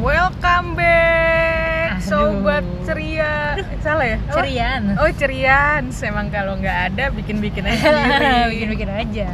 Welcome 0.00 0.80
back, 0.80 2.00
Aduh. 2.00 2.08
sobat 2.08 2.64
ceria. 2.88 3.60
Salah 3.84 4.08
ya? 4.08 4.16
Apa? 4.16 4.32
Cerian. 4.40 4.82
Oh 4.96 5.12
cerian, 5.12 5.82
emang 5.92 6.32
kalau 6.32 6.56
nggak 6.56 6.78
ada 6.88 7.12
bikin-bikin 7.12 7.68
aja. 7.68 7.92
Bikin-bikin 8.52 8.88
aja. 8.88 9.28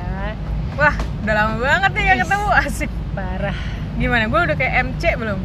Wah, 0.74 0.90
udah 1.22 1.34
lama 1.38 1.54
banget 1.62 1.90
nih 1.94 2.02
gak 2.02 2.16
Is. 2.18 2.22
ketemu, 2.26 2.48
asik. 2.66 2.90
Parah. 3.14 3.58
Gimana? 3.94 4.26
Gue 4.26 4.40
udah 4.42 4.56
kayak 4.58 4.74
MC 4.90 5.02
belum? 5.14 5.38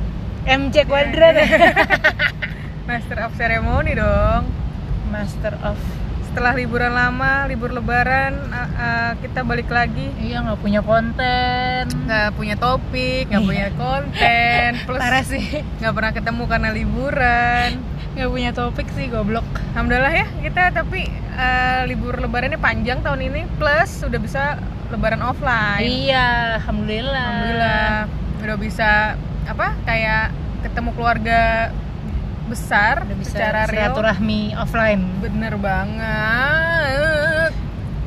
MC 0.49 0.75
kuadrat. 0.89 1.35
Master 2.89 3.17
of 3.21 3.31
Ceremony 3.37 3.93
dong. 3.93 4.49
Master 5.13 5.53
of 5.61 5.77
Setelah 6.31 6.55
liburan 6.55 6.95
lama, 6.95 7.43
libur 7.43 7.75
lebaran, 7.75 8.31
uh, 8.47 8.63
uh, 8.71 9.11
kita 9.19 9.43
balik 9.43 9.67
lagi. 9.67 10.15
Iya 10.15 10.39
nggak 10.41 10.63
punya 10.63 10.79
konten. 10.79 11.83
Nggak 12.07 12.29
punya 12.33 12.55
topik, 12.55 13.27
nggak 13.27 13.43
Iya. 13.43 13.49
punya 13.51 13.67
konten, 13.75 14.69
plus 14.87 15.01
Parah 15.03 15.23
sih. 15.27 15.59
nggak 15.83 15.91
pernah 15.91 16.11
ketemu 16.15 16.43
karena 16.47 16.69
liburan. 16.71 17.69
Nggak 18.15 18.29
punya 18.31 18.51
topik 18.55 18.87
sih 18.95 19.11
goblok. 19.11 19.43
Alhamdulillah 19.75 20.13
ya 20.15 20.27
kita 20.39 20.71
tapi 20.71 21.03
eh, 21.35 21.81
libur 21.91 22.15
lebarannya 22.15 22.59
panjang 22.59 23.03
tahun 23.03 23.27
ini 23.27 23.51
plus 23.59 23.99
sudah 23.99 24.19
bisa 24.19 24.55
lebaran 24.87 25.19
offline. 25.19 25.83
Iya, 25.83 26.63
alhamdulillah. 26.63 27.27
Alhamdulillah 27.27 27.91
udah 28.39 28.55
bisa 28.55 29.19
apa 29.43 29.75
kayak 29.83 30.31
ketemu 30.63 30.95
keluarga 30.95 31.41
besar 32.51 32.95
Udah 33.01 33.15
bisa 33.15 33.31
secara 33.31 33.59
real. 33.63 33.87
silaturahmi 33.87 34.41
offline. 34.53 35.01
Bener 35.17 35.55
banget. 35.55 37.51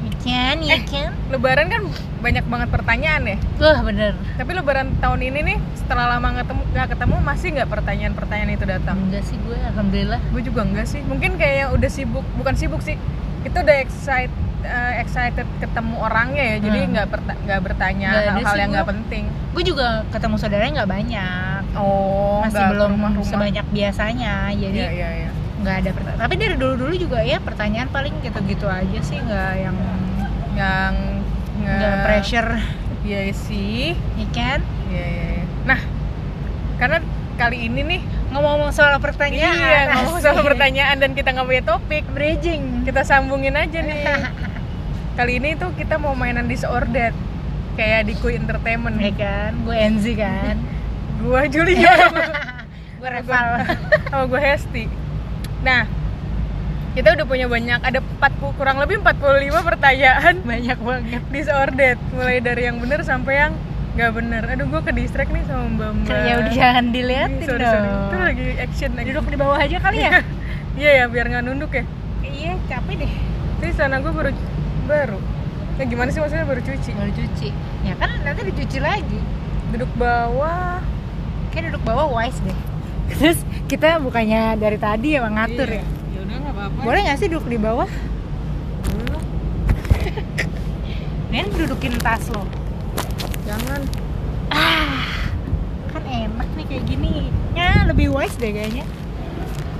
You 0.01 0.13
can, 0.21 0.57
you 0.61 0.81
can. 0.85 1.11
Lebaran 1.29 1.67
kan 1.67 1.83
banyak 2.21 2.45
banget 2.45 2.69
pertanyaan 2.71 3.23
ya. 3.27 3.37
Wah 3.59 3.81
bener. 3.81 4.13
Tapi 4.35 4.51
lebaran 4.51 4.97
tahun 4.99 5.21
ini 5.23 5.41
nih 5.43 5.59
setelah 5.75 6.09
lama 6.11 6.29
nggak 6.31 6.45
ketemu, 6.45 6.63
nggak 6.71 6.89
ketemu 6.93 7.17
masih 7.23 7.49
nggak 7.55 7.71
pertanyaan-pertanyaan 7.71 8.51
itu 8.53 8.67
datang. 8.67 8.97
Enggak 8.99 9.25
sih 9.25 9.37
gue, 9.39 9.57
alhamdulillah. 9.67 10.21
gue 10.27 10.43
juga 10.43 10.61
enggak 10.63 10.87
sih 10.87 11.01
mungkin 11.03 11.37
kayak 11.37 11.57
yang 11.59 11.71
udah 11.73 11.91
sibuk 11.91 12.25
bukan 12.35 12.55
sibuk 12.55 12.81
sih 12.81 12.97
kita 13.43 13.61
udah 13.61 13.77
excited 13.79 14.33
excited 14.97 15.45
ketemu 15.59 16.01
orangnya 16.01 16.41
ya 16.43 16.57
jadi 16.59 16.79
Hmm. 16.81 16.91
nggak 16.97 17.07
nggak 17.45 17.61
bertanya 17.61 18.09
hal-hal 18.33 18.57
yang 18.57 18.73
nggak 18.73 18.89
penting 18.89 19.25
Gue 19.53 19.61
juga 19.63 19.87
ketemu 20.09 20.35
saudaranya 20.35 20.73
nggak 20.75 20.91
banyak. 20.91 21.63
Oh 21.79 22.43
Masih 22.47 22.65
belum 22.71 22.91
rumah-rumah. 22.99 23.27
sebanyak 23.29 23.67
biasanya. 23.71 24.51
Jadi 24.55 24.79
iya 24.79 24.91
iya 24.91 25.11
iya. 25.27 25.31
nggak 25.65 25.77
ada 25.81 25.91
pertanyaan 25.97 26.21
tapi 26.21 26.35
dari 26.37 26.55
dulu 26.61 26.75
dulu 26.77 26.95
juga 27.01 27.19
ya 27.25 27.41
pertanyaan 27.41 27.89
paling 27.89 28.13
gitu 28.21 28.37
gitu 28.45 28.67
aja 28.69 28.99
sih 29.01 29.17
nggak 29.17 29.53
yang 29.59 29.77
yang 30.55 30.95
nggak 31.65 31.95
pressure. 32.05 32.51
Iya 33.05 33.21
sih. 33.33 33.97
Ya 34.17 34.27
kan? 34.33 34.61
Iya 34.93 35.05
iya 35.05 35.27
iya. 35.41 35.45
nah 35.65 35.81
karena 36.77 36.99
kali 37.35 37.67
ini 37.67 37.81
nih 37.83 38.01
ngomong-ngomong 38.31 38.73
soal 38.75 38.95
pertanyaan. 39.03 39.55
Iya 39.55 39.81
ngomong 39.99 40.19
soal 40.23 40.39
pertanyaan 40.49 40.97
dan 41.01 41.11
kita 41.17 41.33
nggak 41.35 41.47
punya 41.49 41.65
topik. 41.65 42.05
Bridging. 42.13 42.87
Kita 42.87 43.03
sambungin 43.03 43.55
aja 43.59 43.79
nih. 43.81 44.05
Kali 45.19 45.39
ini 45.39 45.55
tuh 45.55 45.71
kita 45.79 45.95
mau 45.95 46.19
mainan 46.19 46.51
disordered 46.51 47.15
kayak 47.79 48.11
di 48.11 48.15
Kui 48.19 48.35
Entertainment. 48.35 48.99
Ya 48.99 49.15
kan? 49.15 49.63
Gue 49.63 49.79
Enzi 49.79 50.15
kan 50.19 50.59
gua 51.25 51.49
Juli 51.49 51.81
juga 51.81 52.13
gue 53.05 53.13
Reval. 53.21 53.49
Sama 54.09 54.25
gue 54.33 54.41
Hesti. 54.41 54.85
Nah 55.61 55.85
kita 56.97 57.13
udah 57.21 57.27
punya 57.29 57.47
banyak 57.51 57.81
ada 57.85 58.01
40 58.01 58.57
kurang 58.57 58.81
lebih 58.81 59.05
45 59.05 59.53
pertanyaan. 59.61 60.35
Banyak 60.41 60.79
banget. 60.81 61.23
Disordered. 61.29 62.01
Mulai 62.17 62.41
dari 62.41 62.65
yang 62.65 62.81
bener 62.81 63.05
sampai 63.05 63.45
yang 63.45 63.53
nggak 63.93 64.11
bener. 64.17 64.43
Aduh 64.49 64.65
gue 64.73 64.81
ke 64.89 64.93
distract 64.97 65.29
nih 65.37 65.45
sama 65.45 65.69
mbak 65.69 65.91
mbak. 66.01 66.17
Ya 66.17 66.35
udah 66.41 66.53
jangan 66.57 66.85
diliatin 66.97 67.45
sorry, 67.45 67.61
dong. 67.61 67.77
Sorry. 67.77 67.93
itu 67.93 68.17
lagi 68.25 68.47
action 68.57 68.91
lagi. 68.97 69.09
Duduk 69.13 69.27
di 69.29 69.39
bawah 69.39 69.59
aja 69.61 69.77
kali 69.81 70.01
ya? 70.01 70.13
Iya 70.75 70.91
ya 70.91 71.05
biar 71.07 71.31
nggak 71.31 71.45
nunduk 71.47 71.71
ya. 71.71 71.85
Iya 72.25 72.59
capek 72.67 73.05
deh. 73.05 73.13
Tapi 73.63 73.71
sana 73.79 74.03
gue 74.03 74.11
baru 74.11 74.35
baru. 74.91 75.21
Ya 75.79 75.85
gimana 75.87 76.09
sih 76.11 76.19
maksudnya 76.19 76.43
baru 76.49 76.65
cuci? 76.67 76.91
Baru 76.99 77.13
cuci. 77.15 77.49
Ya 77.87 77.95
kan 78.01 78.11
nanti 78.27 78.43
dicuci 78.49 78.83
lagi. 78.83 79.21
Duduk 79.71 79.87
bawah 79.95 80.83
kayak 81.55 81.71
duduk 81.71 81.83
bawah 81.85 82.11
wise 82.11 82.39
deh. 82.43 82.59
Terus 83.15 83.39
kita 83.65 83.97
bukannya 83.97 84.59
dari 84.59 84.77
tadi 84.77 85.15
emang 85.15 85.35
ngatur 85.35 85.69
Iya. 85.69 85.79
ya? 85.79 85.85
Ya 86.11 86.19
udah 86.21 86.37
nggak 86.37 86.53
apa-apa. 86.53 86.81
Boleh 86.83 87.01
nggak 87.01 87.19
sih 87.19 87.29
duduk 87.29 87.47
di 87.47 87.57
bawah. 87.57 87.91
Nen 91.31 91.47
dudukin 91.51 91.99
tas 91.99 92.23
lo. 92.31 92.47
Jangan. 93.45 93.81
Ah 94.49 95.03
kan 95.91 96.03
enak 96.05 96.49
nih 96.55 96.65
kayak 96.69 96.85
gini. 96.87 97.31
Ya 97.53 97.83
lebih 97.85 98.11
wise 98.11 98.35
deh 98.37 98.51
kayaknya. 98.51 98.87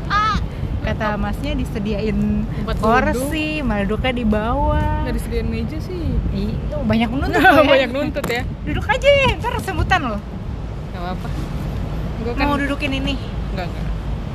Ah. 0.07 0.39
Kata 0.85 1.17
masnya 1.17 1.57
disediain 1.57 2.45
Tempat 2.45 2.77
kursi 2.77 3.63
malah 3.63 3.83
duduknya 3.83 4.13
di 4.13 4.27
bawah. 4.27 5.07
Nggak 5.07 5.15
disediain 5.15 5.47
meja 5.47 5.79
sih. 5.79 6.13
Iya, 6.31 6.77
banyak 6.83 7.09
menuntut 7.09 7.41
lo 7.47 7.55
ya. 7.55 7.65
banyak 7.65 7.91
nuntut 7.91 8.27
ya. 8.27 8.43
Duduk 8.67 8.85
aja 8.85 9.09
ntar 9.39 9.55
sebutan 9.63 10.01
lo. 10.05 10.19
Nggak 10.91 11.01
apa-apa 11.01 11.29
gue 12.25 12.33
kan 12.33 12.45
mau 12.47 12.57
dudukin 12.57 12.91
ini? 12.91 13.15
Nggak 13.53 13.67
nggak. 13.67 13.85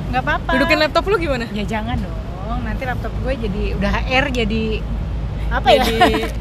Nggak 0.08 0.22
apa-apa. 0.22 0.50
Dudukin 0.54 0.78
laptop 0.78 1.04
lu 1.04 1.16
gimana? 1.18 1.44
Ya 1.50 1.64
jangan 1.64 1.98
dong. 1.98 2.16
Nanti 2.60 2.82
laptop 2.84 3.12
gue 3.16 3.32
jadi 3.36 3.62
udah 3.74 3.90
HR 4.00 4.24
jadi 4.32 4.62
apa 5.48 5.68
jadi 5.76 5.94
ya? 5.98 6.28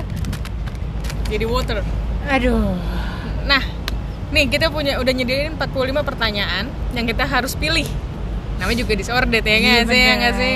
Jadi 1.29 1.45
water. 1.45 1.85
Aduh. 2.27 2.73
Nah 3.43 3.61
nih 4.29 4.45
kita 4.45 4.69
punya 4.69 4.97
udah 4.97 5.09
nyediain 5.09 5.53
45 5.53 5.69
pertanyaan 6.01 6.65
yang 6.91 7.05
kita 7.05 7.21
harus 7.23 7.53
pilih. 7.53 7.85
Namanya 8.57 8.77
juga 8.79 8.93
disordered 8.93 9.39
ya 9.39 9.55
nggak 9.55 9.77
Iya, 9.77 9.83
sih 9.85 9.99
ya 9.99 10.13
nggak 10.15 10.33
sih? 10.35 10.53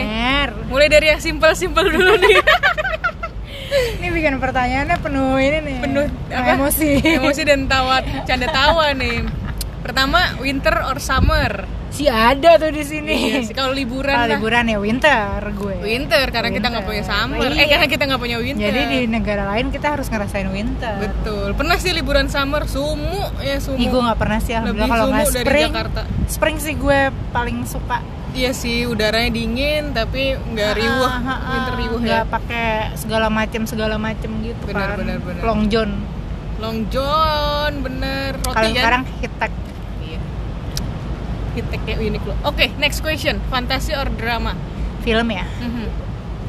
mulai 0.65 0.89
dari 0.89 1.07
yang 1.07 1.21
simpel-simpel 1.21 1.85
dulu 1.87 2.17
nih. 2.23 2.37
Ini 3.95 4.07
bikin 4.09 4.37
pertanyaannya 4.37 4.97
penuh 4.97 5.37
ini 5.37 5.57
nih. 5.61 5.77
Penuh 5.79 6.05
apa? 6.27 6.49
emosi. 6.53 6.89
Emosi 7.01 7.41
dan 7.43 7.65
tawa 7.65 8.01
canda 8.25 8.47
tawa 8.47 8.93
nih 8.93 9.21
pertama 9.83 10.39
winter 10.39 10.73
or 10.81 10.97
summer? 10.97 11.67
Si 11.89 12.09
ada 12.09 12.57
tuh 12.57 12.73
di 12.73 12.81
sini. 12.81 13.13
Iya 13.37 13.53
kalau 13.53 13.69
liburan 13.69 14.09
Kalau 14.09 14.25
liburan 14.33 14.65
ya 14.65 14.81
winter 14.81 15.37
gue. 15.53 15.75
Winter 15.77 16.25
karena 16.27 16.49
kita 16.49 16.67
nggak 16.67 16.81
punya 16.83 17.03
Winter. 17.03 17.13
summer. 17.13 17.37
Eh 17.37 17.53
Iya. 17.53 17.65
karena 17.69 17.85
kita 17.85 18.03
nggak 18.03 18.17
punya 18.17 18.37
winter. 18.39 18.65
Jadi 18.65 18.81
di 18.87 18.99
negara 19.05 19.43
lain 19.45 19.69
kita 19.69 19.87
harus 19.93 20.09
ngerasain 20.09 20.49
winter. 20.49 20.95
Betul. 20.97 21.53
Pernah 21.53 21.77
sih 21.77 21.93
liburan 21.93 22.25
summer? 22.27 22.65
Sumu 22.65 23.13
ya 23.39 23.61
sumu. 23.61 23.77
Ih, 23.77 23.87
gue 23.87 24.01
nggak 24.01 24.17
pernah 24.17 24.39
sih 24.39 24.53
alhamdulillah 24.55 24.89
kalau 24.89 25.05
nggak 25.11 25.29
dari 25.29 25.45
spring. 25.45 25.69
Jakarta. 25.69 26.01
Spring 26.25 26.57
sih 26.57 26.73
gue 26.73 26.99
paling 27.29 27.57
suka. 27.63 27.97
Iya 28.33 28.51
sih 28.51 28.89
udaranya 28.89 29.29
dingin 29.29 29.93
tapi 29.93 30.33
nggak 30.33 30.71
riuh. 30.73 31.05
Ah, 31.05 31.13
ah, 31.13 31.29
ah. 31.29 31.49
winter 31.53 31.73
riuh 31.77 31.99
ya. 31.99 32.07
Nggak 32.09 32.25
pakai 32.31 32.67
segala 32.97 33.29
macam 33.29 33.61
segala 33.69 33.95
macam 34.01 34.31
gitu 34.41 34.63
Benar, 34.65 34.87
kan. 34.89 34.97
benar, 34.97 35.17
benar. 35.21 35.41
long 35.45 35.69
john. 35.69 35.91
Long 36.57 36.89
john 36.89 37.71
bener 37.81 38.33
kalau 38.41 38.55
kan? 38.55 38.73
sekarang 38.73 39.03
hitak 39.21 39.51
iya 41.53 41.63
kayak 41.79 41.97
unik 41.99 42.23
loh 42.23 42.37
oke 42.43 42.65
next 42.75 42.99
question 42.99 43.37
fantasi 43.47 43.93
or 43.93 44.09
drama 44.09 44.53
film 45.01 45.27
ya 45.29 45.45
Mhm. 45.59 45.85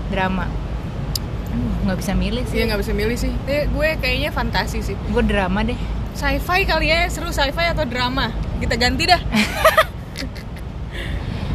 drama 0.08 0.46
nggak 1.84 1.98
bisa 1.98 2.12
milih 2.12 2.42
Iya 2.42 2.50
sih 2.50 2.64
nggak 2.64 2.80
bisa 2.80 2.92
milih 2.92 3.16
sih. 3.16 3.32
Eh, 3.44 3.68
gue 3.68 3.88
kayaknya 3.96 4.30
fantasi 4.30 4.80
sih. 4.80 4.96
gue 4.96 5.22
drama 5.22 5.60
deh 5.62 5.76
Sci-fi 6.12 6.62
kali 6.62 6.88
ya 6.88 7.06
seru 7.06 7.28
sci-fi 7.28 7.68
atau 7.68 7.84
drama? 7.84 8.30
Kita 8.56 8.74
ganti 8.74 9.02
dah. 9.04 9.18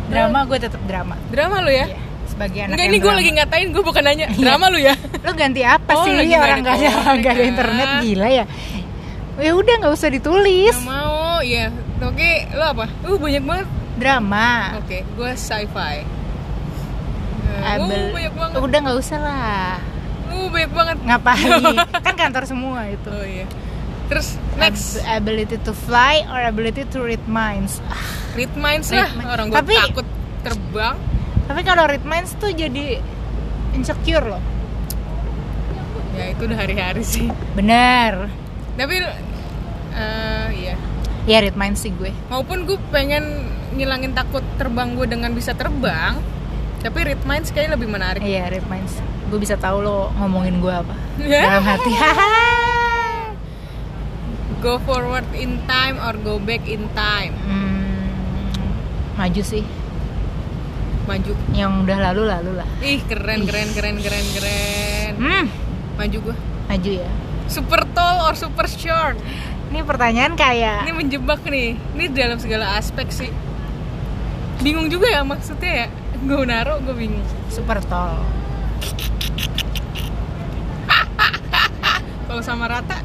drama 0.09 0.39
gue 0.45 0.57
tetap 0.57 0.81
drama 0.83 1.15
Drama 1.27 1.59
lu 1.59 1.71
ya? 1.71 1.85
Iya, 1.85 1.97
sebagai 2.25 2.59
anak 2.61 2.73
Enggak 2.73 2.85
ini 2.85 2.97
gue 2.97 3.13
lagi 3.13 3.29
ngatain 3.33 3.67
gue 3.69 3.83
bukan 3.83 4.03
nanya. 4.03 4.27
Iya. 4.29 4.39
Drama 4.41 4.65
lu 4.67 4.79
ya? 4.79 4.93
lo 5.19 5.31
ganti 5.33 5.61
apa 5.61 5.91
Oh, 5.93 6.03
sih 6.03 6.11
orang 6.11 6.59
nggak 6.61 6.75
ada 6.75 6.89
kan? 7.35 7.39
internet 7.47 7.89
gila 8.01 8.27
ya 8.29 8.45
ya 9.39 9.51
udah 9.55 9.73
nggak 9.79 9.93
usah 9.93 10.09
ditulis 10.09 10.75
Gak 10.75 10.83
mau, 10.85 11.08
iya. 11.41 11.71
Oke, 11.99 12.29
lo 12.51 12.65
apa? 12.69 12.85
Uh 13.01 13.15
banyak 13.15 13.41
banget. 13.41 13.67
drama 13.95 14.77
Oke, 14.77 15.03
gue 15.03 15.31
sci-fi. 15.33 15.95
Uh, 17.41 17.61
Abel. 17.65 17.89
uh, 17.89 18.09
banyak 18.09 18.33
banget. 18.33 18.55
udah 18.57 18.79
nggak 18.79 18.97
usah 18.97 19.19
lah 19.19 19.75
Uh, 20.29 20.45
banyak 20.47 20.71
banget. 20.71 20.97
ngapain 21.01 21.51
kan 22.05 22.15
kantor 22.15 22.43
semua 22.45 22.85
itu 22.85 23.09
Oh 23.09 23.21
iya. 23.21 23.43
Terus 24.07 24.37
next, 24.55 24.97
Ab- 24.99 25.19
ability 25.19 25.57
to 25.59 25.73
fly 25.75 26.21
or 26.25 26.39
ability 26.43 26.85
to 26.85 26.99
read 26.99 27.21
minds 27.25 27.81
Ah, 27.85 27.97
read 28.33 28.49
minds 28.55 28.87
Read 28.87 29.01
lah. 29.01 29.11
minds. 29.11 29.29
Orang 29.29 29.45
gue 29.47 29.57
Tapi- 29.57 29.79
takut 29.83 30.07
terbang. 30.39 30.95
tapi 31.43 31.61
kalau 31.63 31.83
read 31.83 32.01
minds 32.03 32.31
tuh 32.35 32.49
jadi 32.49 33.01
insecure 33.71 34.23
loh 34.23 34.43
Ya 36.11 36.29
itu 36.29 36.41
udah 36.43 36.57
hari-hari 36.57 37.01
sih. 37.01 37.27
bener 37.53 38.27
Tapi, 38.75 38.95
eh 39.91 40.47
iya. 40.53 40.75
Ya 41.23 41.39
read 41.39 41.55
minds 41.55 41.81
sih 41.81 41.91
gue 41.91 42.11
maupun 42.27 42.63
gue 42.63 42.77
pengen 42.89 43.47
ngilangin 43.73 44.13
takut 44.13 44.43
terbang 44.55 44.95
gue 44.95 45.05
dengan 45.05 45.31
bisa 45.31 45.51
terbang 45.51 46.17
tapi 46.79 47.03
read 47.03 47.21
minds 47.23 47.51
kayaknya 47.51 47.75
lebih 47.75 47.89
menarik 47.89 48.21
iya 48.21 48.47
read 48.47 48.65
minds 48.67 48.97
gue 49.29 49.37
bisa 49.37 49.55
tahu 49.55 49.79
lo 49.79 50.09
ngomongin 50.15 50.59
gue 50.59 50.73
apa 50.73 50.95
dalam 51.43 51.63
hati 51.63 51.91
go 54.59 54.75
forward 54.79 55.23
in 55.33 55.59
time 55.65 55.95
or 55.97 56.15
go 56.19 56.35
back 56.37 56.63
in 56.65 56.87
time 56.91 57.31
hmm, 57.41 58.11
maju 59.15 59.41
sih 59.41 59.63
Maju. 61.07 61.33
yang 61.51 61.81
udah 61.81 61.97
lalu 62.11 62.29
lalu 62.29 62.51
lah 62.61 62.69
Ih, 62.85 63.01
keren 63.01 63.41
Ih. 63.41 63.49
keren 63.49 63.69
keren 63.73 63.97
keren 63.97 64.25
keren. 64.29 65.11
hmm 65.17 65.45
Maju 65.97 66.17
gua. 66.21 66.35
maju 66.67 66.91
ya 66.95 67.09
Super 67.49 67.81
tall 67.97 68.29
or 68.29 68.37
super 68.37 68.69
short? 68.69 69.17
Ini 69.69 69.79
pertanyaan 69.85 70.33
kayak 70.33 70.89
Ini 70.89 70.93
menjebak 70.93 71.45
nih. 71.45 71.77
Ini 71.93 72.05
dalam 72.09 72.41
segala 72.41 72.75
aspek 72.75 73.07
sih. 73.13 73.29
Bingung 74.59 74.89
juga 74.89 75.07
ya 75.07 75.21
maksudnya 75.21 75.85
ya. 75.85 75.87
Gue 76.19 76.43
naruh, 76.43 76.81
gue 76.83 76.91
bingung. 76.91 77.23
super 77.49 77.81
tall 77.81 78.21
Kalau 82.29 82.43
sama 82.45 82.69
rata, 82.69 83.01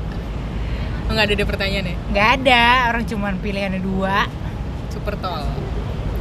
nggak 1.08 1.24
ada 1.24 1.32
deh 1.32 1.46
pertanyaannya. 1.48 1.96
nggak 2.12 2.28
ada 2.42 2.92
orang 2.92 3.04
cuman 3.08 3.40
pilihannya 3.40 3.80
dua 3.80 4.28
Super 4.92 5.14
tall. 5.16 5.48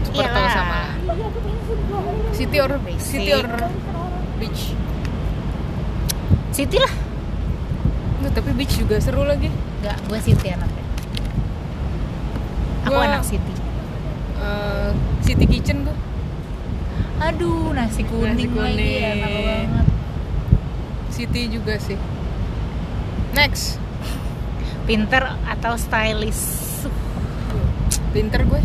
Super 0.08 0.24
Iyalah. 0.24 0.50
sama 0.54 0.82
city 2.32 2.58
or 2.64 2.72
Basic. 2.80 3.02
city 3.04 3.32
or 3.36 3.48
beach. 4.40 4.64
Siti 6.54 6.78
lah 6.78 6.94
tapi 8.34 8.50
beach 8.58 8.74
juga 8.80 8.98
seru 8.98 9.28
lagi. 9.28 9.52
Nggak 9.84 9.98
gue 10.02 10.20
Siti 10.22 10.48
anaknya 10.50 10.84
aku 12.82 12.92
Gua- 12.94 13.06
anak 13.06 13.24
Siti 13.24 13.54
Eh, 14.36 14.92
city 15.22 15.46
kitchen 15.46 15.84
gue. 15.84 15.96
aduh 17.18 17.72
nasi 17.72 18.04
kuning, 18.04 18.36
Nasi 18.36 18.44
lagi 18.44 18.76
kuning. 18.76 19.04
enak 19.14 19.30
banget 19.32 19.88
City 21.08 21.42
juga 21.48 21.78
sih. 21.78 21.96
Next, 23.32 23.78
pinter 24.84 25.24
atau 25.46 25.78
stylish 25.78 26.44
pinter 28.12 28.44
gue. 28.44 28.62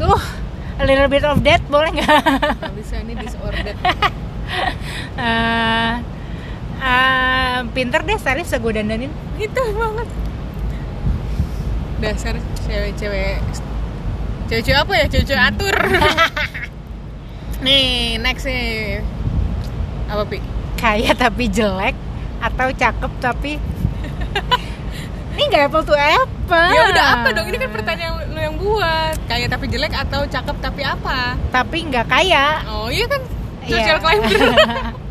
uh 0.00 0.24
a 0.76 0.84
little 0.84 1.06
bit 1.06 1.22
of 1.22 1.38
that 1.40 1.60
boleh 1.66 1.92
nggak 1.92 2.08
Gak 2.56 2.74
bisa 2.74 2.94
ini 2.98 3.14
disordered. 3.14 3.78
Eh, 5.20 5.92
eh, 6.78 7.58
pinter 7.74 8.00
deh 8.06 8.18
stylish 8.18 8.48
bisa 8.48 8.58
gue 8.58 8.72
dandanin. 8.74 9.12
Itu 9.38 9.62
banget. 9.74 10.08
Dasar 11.98 12.34
cewek-cewek 12.66 13.42
cewek-cewek 14.48 14.78
apa 14.78 14.92
ya? 14.94 15.06
Cewek-cewek 15.10 15.42
atur. 15.42 15.76
Nih 17.66 18.16
next 18.22 18.46
nih. 18.46 19.02
Apa 20.06 20.22
pi? 20.24 20.38
Kaya 20.78 21.12
tapi 21.12 21.50
jelek 21.50 21.98
atau 22.38 22.70
cakep 22.70 23.12
tapi 23.18 23.58
ini 25.34 25.42
nggak 25.50 25.70
apple 25.70 25.82
to 25.82 25.94
apple. 25.98 26.70
Ya 26.70 26.82
udah 26.94 27.06
apa 27.18 27.28
dong? 27.34 27.50
Ini 27.50 27.58
kan 27.58 27.70
pertanyaan 27.74 28.14
lu 28.30 28.38
yang 28.38 28.54
buat. 28.54 29.18
Kayak 29.26 29.58
tapi 29.58 29.66
jelek 29.66 29.90
atau 29.90 30.22
cakep 30.22 30.56
tapi 30.62 30.82
apa? 30.86 31.34
Tapi 31.50 31.76
nggak 31.90 32.06
kaya. 32.06 32.62
Oh 32.70 32.86
iya 32.88 33.10
kan? 33.10 33.22
Iya. 33.68 33.84
social 33.84 33.98
climber 34.00 34.32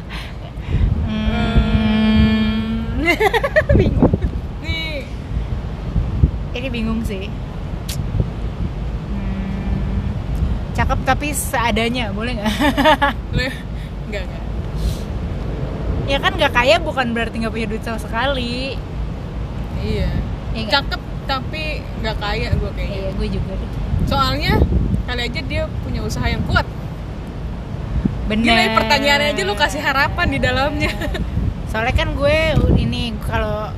bingung. 3.80 4.14
Nih. 4.64 5.06
Ini 6.58 6.68
bingung 6.74 7.02
sih. 7.06 7.30
Hmm, 9.12 9.98
cakep 10.74 11.00
tapi 11.06 11.28
seadanya 11.32 12.12
boleh 12.12 12.38
nggak? 12.42 12.54
Lu 13.36 13.46
enggak 14.08 14.24
enggak 14.26 14.48
ya 16.08 16.24
kan 16.24 16.32
nggak 16.40 16.54
kaya 16.56 16.80
bukan 16.80 17.12
berarti 17.12 17.36
nggak 17.44 17.54
punya 17.54 17.68
duit 17.68 17.84
sama 17.84 18.00
sekali. 18.00 18.80
Iya. 19.84 20.10
Iya 20.56 20.62
nggak? 20.64 20.72
cakep 20.72 21.02
tapi 21.28 21.64
nggak 22.00 22.18
kaya 22.18 22.50
gue 22.56 22.72
kayaknya. 22.74 22.98
Iya 22.98 23.10
gue 23.14 23.28
juga 23.28 23.54
soalnya 24.08 24.54
kali 25.04 25.22
aja 25.28 25.42
dia 25.44 25.64
punya 25.84 26.00
usaha 26.02 26.24
yang 26.24 26.40
kuat. 26.48 26.64
Bener. 28.32 28.56
Gila 28.56 28.76
pertanyaannya 28.80 29.36
aja 29.36 29.44
lu 29.44 29.56
kasih 29.56 29.82
harapan 29.84 30.28
di 30.32 30.40
dalamnya 30.40 30.92
soalnya 31.68 31.94
kan 31.96 32.16
gue 32.16 32.38
ini 32.80 33.12
kalau 33.28 33.72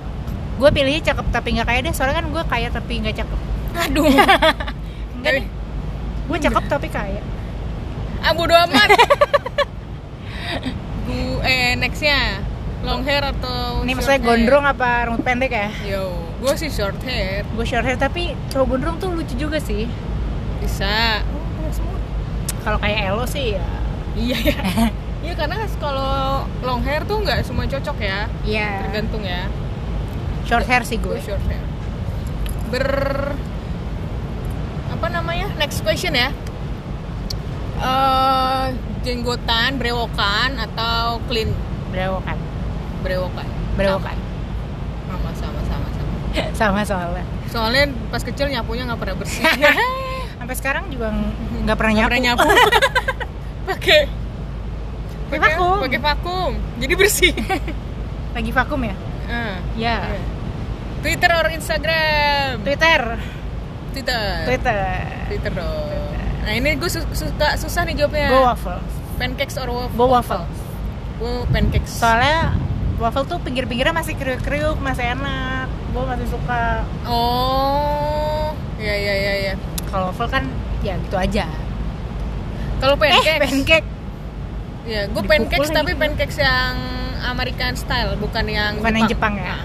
gue 0.60 0.70
pilihnya 0.76 1.14
cakep 1.14 1.26
tapi 1.32 1.56
nggak 1.56 1.68
kaya 1.68 1.80
deh. 1.86 1.94
Soalnya 1.96 2.22
kan 2.22 2.28
gue 2.30 2.44
kaya 2.46 2.68
tapi 2.70 2.94
nggak 3.02 3.16
cakep. 3.24 3.40
Aduh. 3.88 4.12
Enggak 5.20 5.32
deh. 5.42 5.46
Gue 6.30 6.38
cakep 6.38 6.64
tapi 6.68 6.88
kaya. 6.92 7.22
Ah 8.20 8.36
bodo 8.36 8.52
amat. 8.52 8.90
Gue 11.08 11.40
eh 11.48 11.74
nextnya. 11.80 12.44
Long 12.80 13.04
hair 13.04 13.24
atau 13.24 13.84
ini 13.84 13.92
short 13.92 14.00
maksudnya 14.00 14.20
hair? 14.24 14.28
gondrong 14.28 14.64
apa 14.64 14.90
rambut 15.08 15.24
pendek 15.24 15.52
ya? 15.52 15.68
Yo, 15.84 16.16
gue 16.40 16.54
sih 16.56 16.72
short 16.72 16.96
hair. 17.04 17.44
Gue 17.52 17.68
short 17.68 17.84
hair 17.84 18.00
tapi 18.00 18.40
cowok 18.56 18.66
gondrong 18.72 18.96
tuh 19.04 19.12
lucu 19.12 19.36
juga 19.36 19.60
sih. 19.60 19.84
Bisa. 20.64 21.20
Kalau 22.64 22.80
kayak 22.80 23.00
Elo 23.12 23.26
sih 23.28 23.56
ya. 23.56 23.68
Iya 24.20 24.38
ya 24.52 24.58
Iya 24.60 24.88
karena 25.40 25.56
kalau 25.80 26.44
long 26.60 26.84
hair 26.84 27.08
tuh 27.08 27.24
nggak 27.24 27.42
semua 27.42 27.64
cocok 27.64 27.98
ya. 27.98 28.28
Iya. 28.44 28.84
Tergantung 28.86 29.24
ya. 29.24 29.48
Short 30.44 30.68
hair 30.68 30.84
sih 30.84 31.00
Gue 31.00 31.16
gue. 31.16 31.24
short 31.24 31.44
hair. 31.48 31.64
Ber 32.70 32.88
Apa 34.92 35.08
namanya? 35.08 35.48
Next 35.56 35.80
question 35.80 36.12
ya. 36.12 36.30
Eh 37.80 38.66
Jenggotan, 39.00 39.80
brewokan 39.80 40.60
atau 40.60 41.24
clean? 41.26 41.56
Berewokan 41.90 42.36
brewokan. 43.00 43.48
Berewokan 43.80 44.18
sama 45.08 45.32
sama 45.34 45.60
sama 45.64 45.88
sama. 45.90 46.14
Sama 46.60 46.80
soalnya. 46.84 47.24
Soalnya 47.48 47.84
pas 48.12 48.22
kecil 48.22 48.52
nyapunya 48.52 48.84
nggak 48.86 49.00
pernah 49.00 49.16
bersih. 49.16 49.42
Sampai 50.40 50.56
sekarang 50.56 50.92
juga 50.92 51.10
ng- 51.10 51.64
nggak 51.64 51.78
pernah 51.80 51.94
nyapu, 51.96 52.10
pernah 52.12 52.24
nyapu. 52.28 52.50
Pakai 53.72 54.02
Pakai 55.30 55.40
vakum. 55.54 55.78
pakai 55.80 56.00
vakum. 56.00 56.52
Jadi 56.78 56.94
bersih. 56.94 57.34
Lagi 58.36 58.52
vakum 58.52 58.82
ya? 58.82 58.96
Ah, 59.26 59.56
ya. 59.74 59.98
Iya. 60.10 60.22
Twitter 61.00 61.32
or 61.32 61.48
Instagram? 61.48 62.60
Twitter. 62.62 63.02
Twitter. 63.94 64.26
Twitter. 64.46 64.80
Twitter 65.28 65.52
dong. 65.54 66.12
Nah 66.40 66.52
ini 66.52 66.76
gue 66.76 66.90
su- 66.90 67.14
suka 67.14 67.56
susah 67.56 67.86
nih 67.86 67.96
jawabnya. 67.96 68.28
Gue 68.28 68.42
waffle. 68.44 68.82
Pancakes 69.16 69.56
or 69.56 69.70
waffle? 69.70 69.96
Gue 69.96 70.08
waffle. 70.10 70.44
Gue 71.18 71.34
pancakes. 71.48 71.92
Soalnya 71.94 72.58
waffle 72.98 73.24
tuh 73.24 73.38
pinggir-pinggirnya 73.40 73.94
masih 73.94 74.14
kriuk-kriuk 74.14 74.78
masih 74.80 75.14
enak. 75.14 75.70
Gue 75.90 76.04
masih 76.04 76.28
suka. 76.28 76.84
Oh. 77.06 78.50
Ya 78.78 78.92
ya 78.92 79.14
ya 79.14 79.34
ya 79.46 79.54
kalau 79.88 80.10
waffle 80.10 80.28
kan 80.28 80.50
ya 80.82 80.98
gitu 80.98 81.16
aja. 81.16 81.46
Kalau 82.80 82.96
pancakes. 82.96 83.28
eh 83.28 83.38
pancake 83.40 83.88
ya 84.90 85.06
gue 85.06 85.22
pancakes 85.22 85.70
tapi 85.70 85.94
pancakes 85.94 86.36
yang 86.36 86.74
American 87.22 87.74
style 87.74 88.18
bukan 88.18 88.44
yang 88.44 88.74
bukan 88.76 88.94
yang 88.96 89.08
Jepang 89.08 89.38
ya 89.38 89.62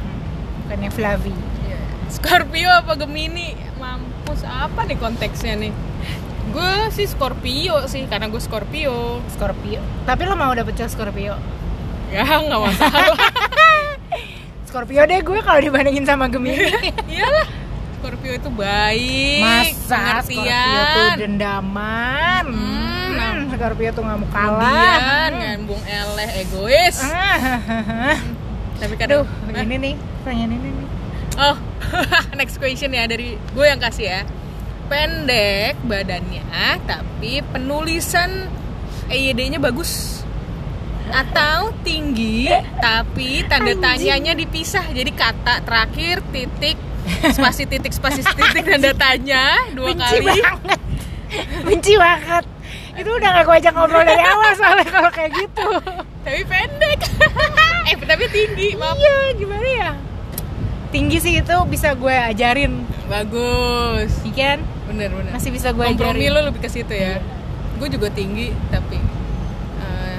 bukan 0.62 0.78
yang 0.81 0.93
flavi 0.93 1.33
Iya. 1.64 1.81
Scorpio 2.07 2.69
apa 2.69 2.93
Gemini? 2.95 3.57
Mampus 3.75 4.45
apa 4.45 4.85
nih 4.85 4.95
konteksnya 4.95 5.57
nih? 5.57 5.73
Gue 6.50 6.73
sih 6.90 7.04
Scorpio 7.04 7.85
sih 7.87 8.04
karena 8.04 8.28
gue 8.28 8.38
Scorpio. 8.38 9.25
Scorpio 9.26 9.81
tapi 10.04 10.23
lo 10.23 10.37
mau 10.37 10.52
dapet 10.52 10.76
cewek 10.76 10.93
Scorpio 10.93 11.35
Ya 12.07 12.23
nggak 12.23 12.61
masalah. 12.61 13.16
Scorpio 14.69 15.02
deh 15.02 15.21
gue 15.21 15.38
kalau 15.40 15.59
dibandingin 15.59 16.04
sama 16.04 16.28
Gemini 16.28 16.69
Iyalah. 17.12 17.49
Scorpio 17.97 18.37
itu 18.37 18.50
baik, 18.52 19.40
masa 19.40 20.21
Scorpio 20.21 20.37
tuh 20.37 20.45
pengertian, 20.45 21.16
dendaman 21.16 22.45
Hmm, 22.45 22.94
hmm, 23.14 23.52
Scorpio 23.54 23.90
tuh 23.94 24.02
nggak 24.02 24.18
mau 24.18 24.28
kalah 24.33 24.61
kemudian 24.61 25.33
ngambung 25.38 25.83
eleh 25.87 26.30
egois. 26.42 26.97
Ah, 27.02 28.18
Tapi 28.80 28.94
kadang 28.99 29.25
aduh 29.25 29.62
ini 29.64 29.76
nih 29.78 29.94
pertanyaan 30.23 30.52
ini 30.59 30.68
nih 30.71 30.88
Oh, 31.35 31.59
next 32.38 32.62
question 32.62 32.94
ya 32.94 33.11
dari 33.11 33.35
gue 33.35 33.66
yang 33.66 33.83
kasih 33.83 34.06
ya. 34.06 34.21
Pendek 34.87 35.75
badannya, 35.83 36.78
tapi 36.87 37.42
penulisan 37.50 38.47
EYD-nya 39.11 39.59
bagus. 39.59 40.23
Atau 41.11 41.75
tinggi, 41.83 42.47
tapi 42.78 43.42
tanda 43.50 43.75
tanyanya 43.75 44.38
dipisah. 44.38 44.87
Jadi 44.94 45.11
kata 45.11 45.66
terakhir 45.66 46.23
titik 46.30 46.78
spasi 47.35 47.66
titik 47.66 47.92
spasi 47.92 48.23
titik 48.23 48.64
tanda 48.71 48.92
tanya 48.97 49.44
dua 49.76 49.92
benci 49.92 50.16
kali. 50.23 50.40
banget 50.40 50.80
benci 51.66 51.92
banget 51.99 52.44
itu 52.95 53.11
udah 53.11 53.29
gak 53.33 53.45
gue 53.45 53.57
ajak 53.59 53.73
ngobrol 53.73 54.03
dari 54.03 54.23
awal 54.23 54.51
soalnya 54.55 54.87
kalau 54.87 55.11
kayak 55.11 55.31
gitu 55.35 55.67
Tapi 56.23 56.41
pendek. 56.43 57.01
eh, 57.91 57.95
tapi 58.01 58.25
tinggi, 58.29 58.69
maaf. 58.75 58.97
iya 58.97 59.17
gimana 59.35 59.69
ya 59.69 59.91
tinggi 60.89 61.19
sih 61.19 61.35
itu 61.37 61.57
bisa 61.67 61.93
gue 61.93 62.15
ajarin 62.15 62.87
Bagus. 63.05 64.15
iya 64.23 64.55
kan 64.55 64.59
Bener 64.87 65.11
bener. 65.11 65.33
masih 65.33 65.51
bisa 65.51 65.71
gue 65.71 65.83
Kompromi 65.83 66.23
ajarin 66.23 66.33
lo 66.33 66.41
lebih 66.47 66.61
ke 66.61 66.71
situ 66.71 66.95
ya. 66.95 67.19
Gue 67.75 67.89
juga 67.89 68.07
tinggi 68.09 68.55
tapi 68.71 69.03
eh, 69.77 70.19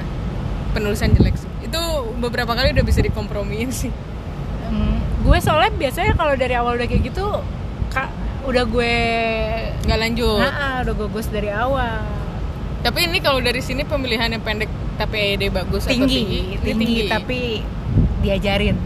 penulisan 0.70 1.10
jelek 1.10 1.32
sih. 1.34 1.48
Itu 1.62 1.80
beberapa 2.16 2.52
kali 2.52 2.70
udah 2.70 2.84
bisa 2.84 3.00
dikompromiin 3.00 3.72
sih. 3.72 3.88
Hmm, 4.66 5.00
gue 5.22 5.38
soalnya 5.40 5.72
biasanya 5.72 6.12
kalau 6.12 6.34
dari 6.34 6.52
awal 6.52 6.74
udah 6.74 6.84
kayak 6.84 7.08
gitu 7.08 7.24
Kak, 7.88 8.10
udah 8.44 8.64
gue 8.66 8.94
nggak 9.80 9.98
lanjut 9.98 10.42
Nah, 10.42 10.82
udah 10.82 10.92
gue 10.92 11.08
ghost 11.08 11.30
dari 11.30 11.48
awal. 11.48 12.02
Tapi 12.78 13.04
ini 13.04 13.18
kalau 13.18 13.38
dari 13.38 13.58
sini 13.58 13.82
pemilihan 13.82 14.28
yang 14.28 14.40
pendek 14.40 14.68
tapi 14.96 15.34
ED 15.34 15.50
bagus 15.50 15.84
atau 15.84 15.92
Tinggi, 15.92 16.56
Ini 16.56 16.72
tinggi, 16.72 16.96
tapi 17.06 17.60
diajarin. 18.18 18.76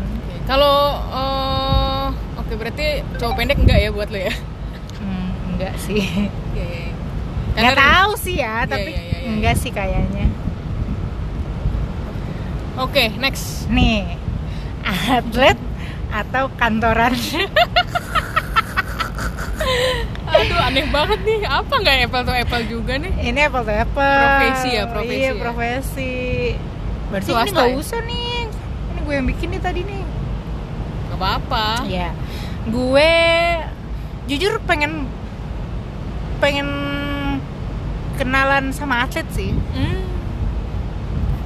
Kalau 0.43 0.77
eh, 1.09 2.07
oke 2.37 2.53
berarti 2.53 2.87
cowok 3.17 3.35
pendek 3.35 3.59
enggak 3.59 3.79
ya 3.79 3.91
buat 3.91 4.09
lo 4.09 4.19
ya 4.19 4.35
Hmm, 4.97 5.31
enggak 5.51 5.75
sih. 5.79 6.03
Iya, 6.03 6.27
iya, 6.53 6.67
iya. 6.67 6.93
Nggak 7.51 7.65
Karena- 7.73 7.87
tahu 7.97 8.11
sih 8.17 8.37
ya, 8.37 8.55
tapi 8.65 8.91
iya, 8.91 9.01
iya, 9.01 9.17
iya. 9.17 9.29
enggak 9.29 9.55
sih 9.57 9.71
kayaknya. 9.71 10.27
oke 12.77 13.05
next 13.17 13.69
Nih, 13.69 14.17
atlet 14.83 15.59
atau 16.11 16.49
kantoran? 16.53 17.13
aduh 20.41 20.59
aneh 20.63 20.87
banget 20.89 21.21
nih 21.23 21.41
apa 21.45 21.75
nggak 21.77 21.97
apple 22.05 22.23
to 22.25 22.33
apple 22.33 22.63
juga 22.65 22.93
nih 22.97 23.13
ini 23.21 23.41
apple 23.41 23.63
to 23.63 23.73
apple. 23.73 24.17
Profesi 24.25 24.69
ya, 24.73 24.85
profesi 24.89 25.17
Iya, 25.17 25.31
ya. 25.31 25.35
profesi. 25.37 26.15
Berarti 27.11 27.29
Swasta 27.29 27.45
ini 27.45 27.53
nggak 27.53 27.69
ya? 27.69 27.77
usah 27.77 28.01
nih. 28.03 28.39
Ini 28.91 28.99
gue 29.03 29.15
yang 29.15 29.27
bikin 29.29 29.49
nih 29.51 29.61
tadi 29.61 29.81
nih. 29.83 30.03
nggak 31.07 31.19
apa-apa 31.19 31.67
Iya. 31.85 32.11
Gue 32.67 33.13
jujur 34.27 34.63
pengen 34.63 35.11
pengen 36.39 36.69
kenalan 38.15 38.71
sama 38.71 39.03
atlet 39.03 39.27
sih 39.33 39.51
hmm. 39.51 40.01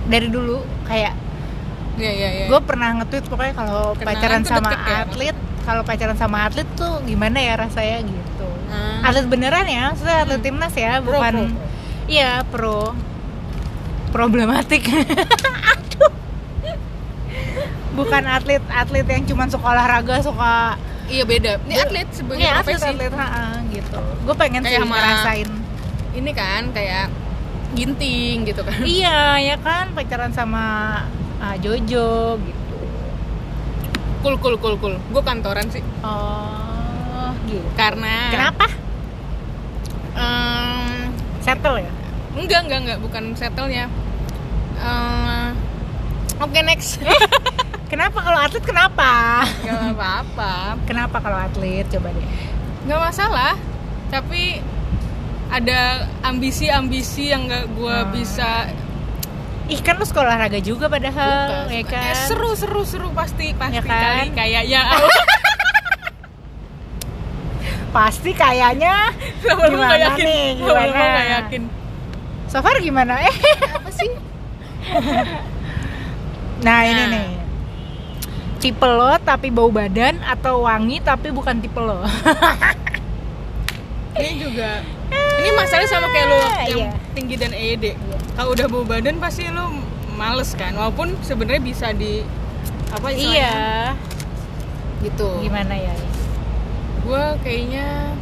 dari 0.07 0.29
dulu 0.29 0.61
kayak 0.85 1.17
Iya 1.95 2.11
iya 2.11 2.29
iya. 2.35 2.47
gue 2.51 2.61
pernah 2.61 2.91
nge-tweet 2.99 3.25
pokoknya 3.25 3.55
kalau 3.55 3.95
pacaran 3.95 4.43
sama 4.43 4.75
ya, 4.75 5.07
atlet 5.07 5.37
kalau 5.65 5.81
pacaran 5.81 6.15
sama 6.15 6.45
atlet 6.45 6.69
tuh 6.75 7.01
gimana 7.03 7.37
ya 7.37 7.57
rasanya 7.57 7.99
gitu. 8.03 8.49
Ah. 8.69 9.01
atlet 9.03 9.25
beneran 9.25 9.65
ya? 9.67 9.91
Maksudnya 9.91 10.17
atlet 10.21 10.37
Hmm. 10.37 10.47
timnas 10.47 10.75
ya? 10.75 10.93
Bukan. 10.99 11.33
pro, 11.35 11.43
pro. 11.43 11.57
iya 12.07 12.31
pro. 12.45 12.81
Problematik. 14.11 14.85
Aduh. 15.73 16.13
Bukan 17.95 18.23
atlet 18.25 18.63
atlet 18.69 19.07
yang 19.07 19.25
cuma 19.25 19.45
suka 19.47 19.67
olahraga 19.67 20.21
suka 20.21 20.77
Iya 21.05 21.21
beda. 21.23 21.61
Ini 21.63 21.75
atlet 21.79 22.09
sebagai 22.11 22.41
Iya, 22.41 22.53
atlet 22.59 22.81
atlet 22.81 23.13
ha, 23.13 23.61
gitu. 23.69 24.01
Gue 24.25 24.35
pengen 24.35 24.63
Kayak 24.63 24.73
sih 24.73 24.81
sama- 24.81 24.97
ngerasain. 24.97 25.49
Ini 26.15 26.31
kan 26.33 26.63
kayak 26.71 27.07
ginting 27.75 28.37
gitu 28.45 28.63
kan. 28.63 28.79
iya 28.81 29.37
ya 29.39 29.57
kan? 29.59 29.93
Pacaran 29.93 30.31
sama 30.31 30.65
ah, 31.39 31.55
Jojo 31.57 32.41
gitu 32.41 32.54
Cool 34.25 34.37
cool 34.39 34.57
cool 34.57 34.77
cool. 34.79 34.97
Gue 35.07 35.23
kantoran 35.23 35.69
sih. 35.69 35.85
oh 36.01 37.29
gitu 37.45 37.61
Karena 37.75 38.33
kenapa 38.33 38.67
Em, 40.15 41.11
settle 41.39 41.77
ya 41.79 41.91
enggak 42.35 42.61
enggak 42.65 42.81
enggak 42.81 42.99
bukan 42.99 43.25
settle-nya. 43.33 43.87
Eh, 44.77 45.49
Oke 46.37 46.59
next. 46.63 46.99
kenapa 47.93 48.19
kalau 48.19 48.39
atlet 48.39 48.65
kenapa 48.65 49.43
Gak 49.61 49.93
apa-apa. 49.93 50.75
kenapa 50.83 51.17
kalau 51.19 51.39
atlet 51.39 51.87
coba 51.87 52.11
deh 52.11 52.27
Gak 52.85 53.01
masalah. 53.01 53.55
Tapi 54.09 54.59
ada 55.47 55.81
ambisi-ambisi 56.23 57.29
yang 57.29 57.47
gak 57.47 57.71
gue 57.71 57.97
Hmm. 57.97 58.11
bisa 58.11 58.67
ih 59.75 59.81
kan 59.81 59.95
lu 59.95 60.05
sekolah 60.05 60.31
olahraga 60.31 60.61
juga 60.61 60.87
padahal 60.87 61.67
buka. 61.67 61.75
ya 61.75 61.83
kan 61.85 62.03
Eh, 62.07 62.17
seru 62.25 62.55
seru 62.55 62.83
seru 62.83 63.09
pasti 63.11 63.51
pasti 63.53 63.75
Ya 63.75 63.83
kan? 63.83 63.91
kali 63.91 64.29
kayaknya 64.33 64.83
pasti 67.93 68.31
kayaknya 68.33 68.95
Lama-lama 69.45 69.71
Gimana 69.87 69.97
yakin. 70.09 70.25
nih, 70.25 70.45
gimana? 70.57 70.91
nggak 70.91 71.27
yakin 71.33 71.63
so 72.47 72.59
far 72.61 72.79
gimana 72.79 73.19
eh 73.21 73.35
apa 73.69 73.91
sih 73.91 74.11
nah 76.65 76.81
ini 76.83 76.95
Nah. 77.01 77.11
nih 77.11 77.29
tipe 78.59 78.87
lo 78.87 79.13
tapi 79.21 79.51
bau 79.51 79.69
badan 79.69 80.23
atau 80.23 80.63
wangi 80.63 80.99
tapi 80.99 81.29
bukan 81.29 81.59
tipe 81.59 81.77
lo 81.77 81.99
ini 84.15 84.33
juga 84.39 84.81
ini 85.37 85.51
masalahnya 85.53 85.89
sama 85.89 86.07
kayak 86.09 86.27
lo 86.27 86.39
yang 86.71 86.79
Iya. 86.81 86.91
Tinggi 87.15 87.39
dan 87.39 87.55
ED 87.55 87.95
kalau 88.35 88.53
udah 88.53 88.67
bau 88.67 88.83
badan 88.83 89.23
pasti 89.23 89.47
lo 89.49 89.71
males 90.15 90.55
kan. 90.55 90.75
Walaupun 90.75 91.19
sebenarnya 91.23 91.63
bisa 91.63 91.91
di 91.95 92.23
apa 92.95 93.11
istilahnya, 93.11 93.35
iya. 93.35 93.59
Gitu. 95.03 95.29
Gimana 95.43 95.75
ya? 95.75 95.95
Gue 97.05 97.25
kayaknya 97.43 98.15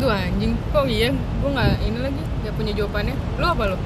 Duh 0.00 0.10
anjing, 0.10 0.58
kok 0.74 0.88
iya? 0.90 1.14
Gue 1.14 1.50
nggak 1.52 1.78
ini 1.84 1.98
lagi, 2.02 2.22
nggak 2.42 2.54
punya 2.58 2.72
jawabannya. 2.74 3.14
Lo 3.38 3.46
apa 3.54 3.64
lo? 3.74 3.78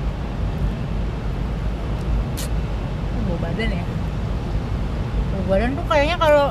bau 3.27 3.39
badan 3.43 3.69
ya? 3.75 3.85
Bau 5.35 5.45
badan 5.51 5.71
tuh 5.75 5.85
kayaknya 5.91 6.17
kalau 6.17 6.47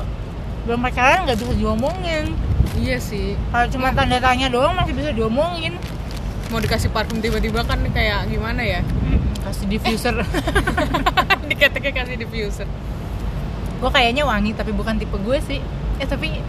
belum 0.68 0.80
pacaran 0.84 1.24
nggak 1.24 1.38
bisa 1.40 1.54
diomongin. 1.56 2.36
Iya 2.76 3.00
sih. 3.00 3.40
kalau 3.48 3.66
cuma 3.72 3.88
tanda 3.96 4.20
tanya 4.20 4.52
doang 4.52 4.76
masih 4.76 4.92
bisa 4.92 5.10
diomongin 5.16 5.80
Mau 6.48 6.58
dikasih 6.58 6.88
parfum 6.88 7.18
tiba-tiba 7.18 7.62
kan 7.62 7.80
kayak 7.90 8.26
gimana 8.26 8.62
ya? 8.62 8.80
kasih 9.42 9.66
diffuser 9.68 10.14
Diketeknya 11.48 11.92
kasih 11.94 12.16
diffuser. 12.16 12.66
gue 13.76 13.90
kayaknya 13.92 14.24
wangi 14.24 14.50
tapi 14.50 14.72
bukan 14.72 14.96
tipe 14.96 15.14
gue 15.14 15.38
sih 15.40 15.60
eh 15.96 16.04
tapi 16.04 16.40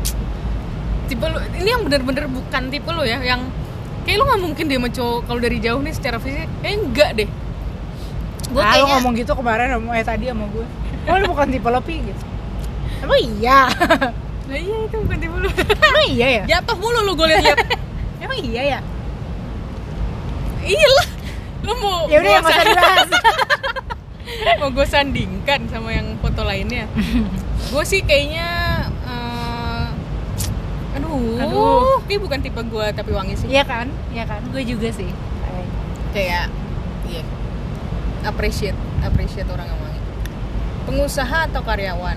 Tipe 1.06 1.24
lo, 1.24 1.38
ini 1.54 1.70
yang 1.70 1.84
bener-bener 1.84 2.26
bukan 2.26 2.68
tipe 2.68 2.88
lo 2.88 3.00
ya, 3.02 3.22
yang 3.22 3.48
kayak 4.04 4.18
lo 4.18 4.24
nggak 4.26 4.42
mungkin 4.42 4.66
dia 4.66 4.76
sama 4.76 4.90
cowok 4.90 5.20
kalau 5.24 5.40
dari 5.40 5.58
jauh 5.58 5.80
nih 5.80 5.94
secara 5.94 6.18
fisik, 6.18 6.52
eh 6.62 6.74
enggak 6.74 7.16
deh. 7.16 7.30
Gue 8.48 8.60
ah, 8.60 8.76
kayaknya 8.76 8.94
ngomong 8.98 9.14
gitu 9.16 9.32
kemarin 9.32 9.72
sama 9.72 9.92
eh 9.94 10.04
tadi 10.04 10.26
sama 10.28 10.46
gue 10.48 10.66
oh 11.06 11.16
lu 11.16 11.26
bukan 11.30 11.48
tipe 11.48 11.68
lo 11.68 11.80
pi 11.80 11.96
gitu 12.02 12.24
emang 13.00 13.20
iya 13.38 13.60
Nah 14.48 14.56
iya 14.56 14.76
itu 14.84 14.96
bukan 14.98 15.18
tipe 15.18 15.36
lo. 15.38 15.50
emang 15.52 16.06
iya 16.10 16.28
ya 16.28 16.44
Jatuh 16.50 16.76
mulu 16.76 17.00
lo 17.04 17.12
gue 17.14 17.28
liat-liat. 17.28 17.58
emang 18.24 18.40
iya 18.42 18.62
ya 18.64 18.80
iya 20.68 20.90
lah. 20.92 21.08
Lo 21.64 21.74
mau 21.76 22.06
ya 22.08 22.20
udah 22.20 22.32
mau 22.44 22.52
sa- 22.52 22.64
dibahas. 22.64 23.10
Mau 24.58 24.70
gue 24.70 24.86
sandingkan 24.86 25.60
sama 25.68 25.90
yang 25.92 26.20
foto 26.20 26.44
lainnya? 26.44 26.86
Gue 27.72 27.84
sih 27.84 28.00
kayaknya 28.00 28.48
eh, 29.04 29.88
aduh 30.96 31.20
Aduh. 31.42 32.00
ini 32.06 32.16
bukan 32.16 32.40
tipe 32.40 32.62
gue 32.62 32.86
tapi 32.92 33.12
wangi 33.12 33.36
sih. 33.36 33.48
Iya 33.50 33.64
kan? 33.64 33.92
Iya 34.12 34.24
kan? 34.24 34.40
Gue 34.50 34.64
juga 34.64 34.88
sih. 34.90 35.10
Kayak 36.12 36.48
iya. 37.06 37.24
Appreciate 38.24 38.78
appreciate 39.00 39.48
orang 39.48 39.68
yang 39.68 39.80
wangi. 39.80 40.02
Pengusaha 40.86 41.48
atau 41.48 41.60
karyawan? 41.60 42.16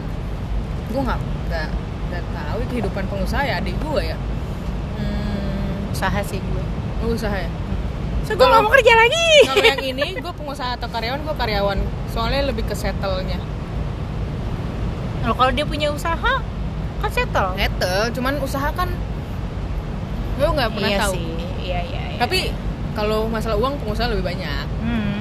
Gue 0.88 1.02
nggak 1.02 1.20
nggak 1.50 1.68
nggak 2.10 2.24
tahu 2.30 2.60
kehidupan 2.68 3.04
pengusaha 3.06 3.42
ya 3.42 3.58
adik 3.58 3.74
gue 3.76 4.02
ya. 4.06 4.16
Hmm, 4.96 5.90
usaha 5.90 6.20
sih 6.22 6.38
gue 6.38 6.64
oh, 7.00 7.10
usaha 7.10 7.32
ya 7.34 7.50
so 8.30 8.38
gue 8.38 8.46
nggak 8.46 8.62
mau 8.62 8.70
kerja 8.70 8.92
lagi. 8.94 9.26
Kalau 9.50 9.64
yang 9.66 9.82
ini 9.82 10.06
gue 10.22 10.32
pengusaha 10.38 10.78
atau 10.78 10.86
karyawan 10.86 11.20
gue 11.26 11.34
karyawan. 11.34 11.78
Soalnya 12.14 12.46
lebih 12.46 12.62
ke 12.62 12.78
settle-nya. 12.78 13.42
Loh, 15.26 15.34
kalau 15.34 15.50
dia 15.50 15.66
punya 15.66 15.90
usaha 15.90 16.38
kan 17.02 17.10
settle. 17.10 17.58
Settle 17.58 18.14
cuman 18.14 18.38
usaha 18.38 18.70
kan 18.70 18.86
gue 20.38 20.48
nggak 20.48 20.70
pernah 20.72 20.88
iya 20.88 21.00
tahu. 21.04 21.12
sih 21.12 21.28
iya 21.60 21.80
iya, 21.84 22.02
iya. 22.16 22.18
tapi 22.22 22.48
kalau 22.96 23.28
masalah 23.28 23.60
uang 23.60 23.76
pengusaha 23.82 24.08
lebih 24.08 24.24
banyak. 24.24 24.66
Hmm. 24.80 25.20